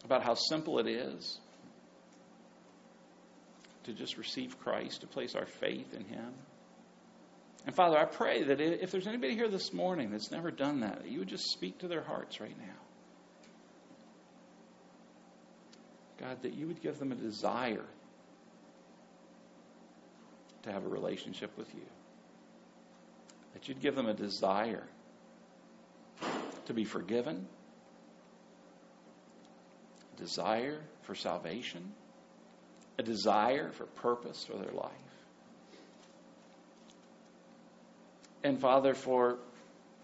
[0.03, 1.39] about how simple it is
[3.85, 6.33] to just receive Christ, to place our faith in Him.
[7.65, 11.03] And Father, I pray that if there's anybody here this morning that's never done that,
[11.03, 12.73] that you would just speak to their hearts right now.
[16.19, 17.85] God, that you would give them a desire
[20.63, 21.85] to have a relationship with you.
[23.53, 24.87] That you'd give them a desire
[26.65, 27.47] to be forgiven,
[30.15, 31.91] a desire for salvation,
[32.99, 34.91] a desire for purpose for their life.
[38.43, 39.37] And Father, for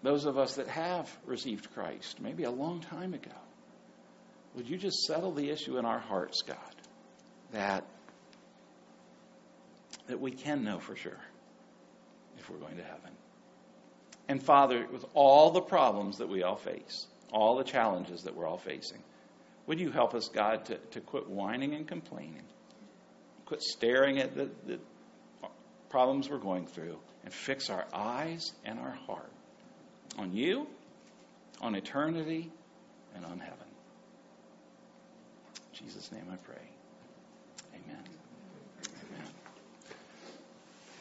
[0.02, 3.30] those of us that have received Christ, maybe a long time ago,
[4.54, 6.56] would you just settle the issue in our hearts, God,
[7.52, 7.84] that,
[10.06, 11.18] that we can know for sure
[12.38, 13.10] if we're going to heaven?
[14.28, 18.46] And Father, with all the problems that we all face, all the challenges that we're
[18.46, 19.02] all facing,
[19.66, 22.44] would you help us, God, to, to quit whining and complaining,
[23.46, 24.78] quit staring at the, the
[25.90, 29.30] problems we're going through, and fix our eyes and our heart
[30.18, 30.66] on you,
[31.60, 32.50] on eternity,
[33.14, 33.56] and on heaven.
[35.72, 36.54] In Jesus' name I pray.
[37.74, 38.02] Amen.
[38.86, 39.28] Amen.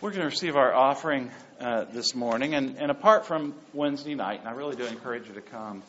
[0.01, 4.39] We're going to receive our offering uh, this morning, and, and apart from Wednesday night,
[4.39, 5.83] and I really do encourage you to come.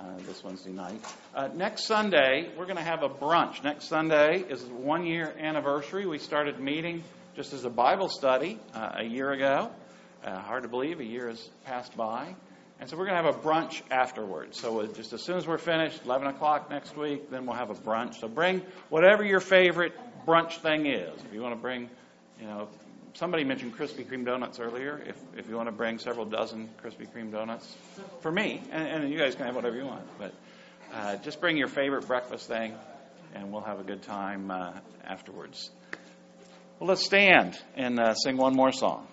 [0.00, 0.98] Uh, this Wednesday night.
[1.34, 3.62] Uh, next Sunday, we're going to have a brunch.
[3.62, 6.06] Next Sunday is one year anniversary.
[6.06, 7.04] We started meeting
[7.36, 9.70] just as a Bible study uh, a year ago.
[10.24, 12.34] Uh, hard to believe, a year has passed by.
[12.80, 14.58] And so we're going to have a brunch afterwards.
[14.58, 17.74] So just as soon as we're finished, 11 o'clock next week, then we'll have a
[17.74, 18.20] brunch.
[18.20, 19.92] So bring whatever your favorite
[20.26, 21.22] brunch thing is.
[21.24, 21.90] If you want to bring,
[22.40, 22.68] you know,
[23.14, 25.02] somebody mentioned Krispy Kreme donuts earlier.
[25.06, 27.76] If, if you want to bring several dozen Krispy Kreme donuts,
[28.20, 30.06] for me, and, and you guys can have whatever you want.
[30.18, 30.32] But
[30.94, 32.74] uh, just bring your favorite breakfast thing,
[33.34, 34.72] and we'll have a good time uh,
[35.04, 35.70] afterwards.
[36.80, 39.06] Well, let's stand and uh, sing one more song.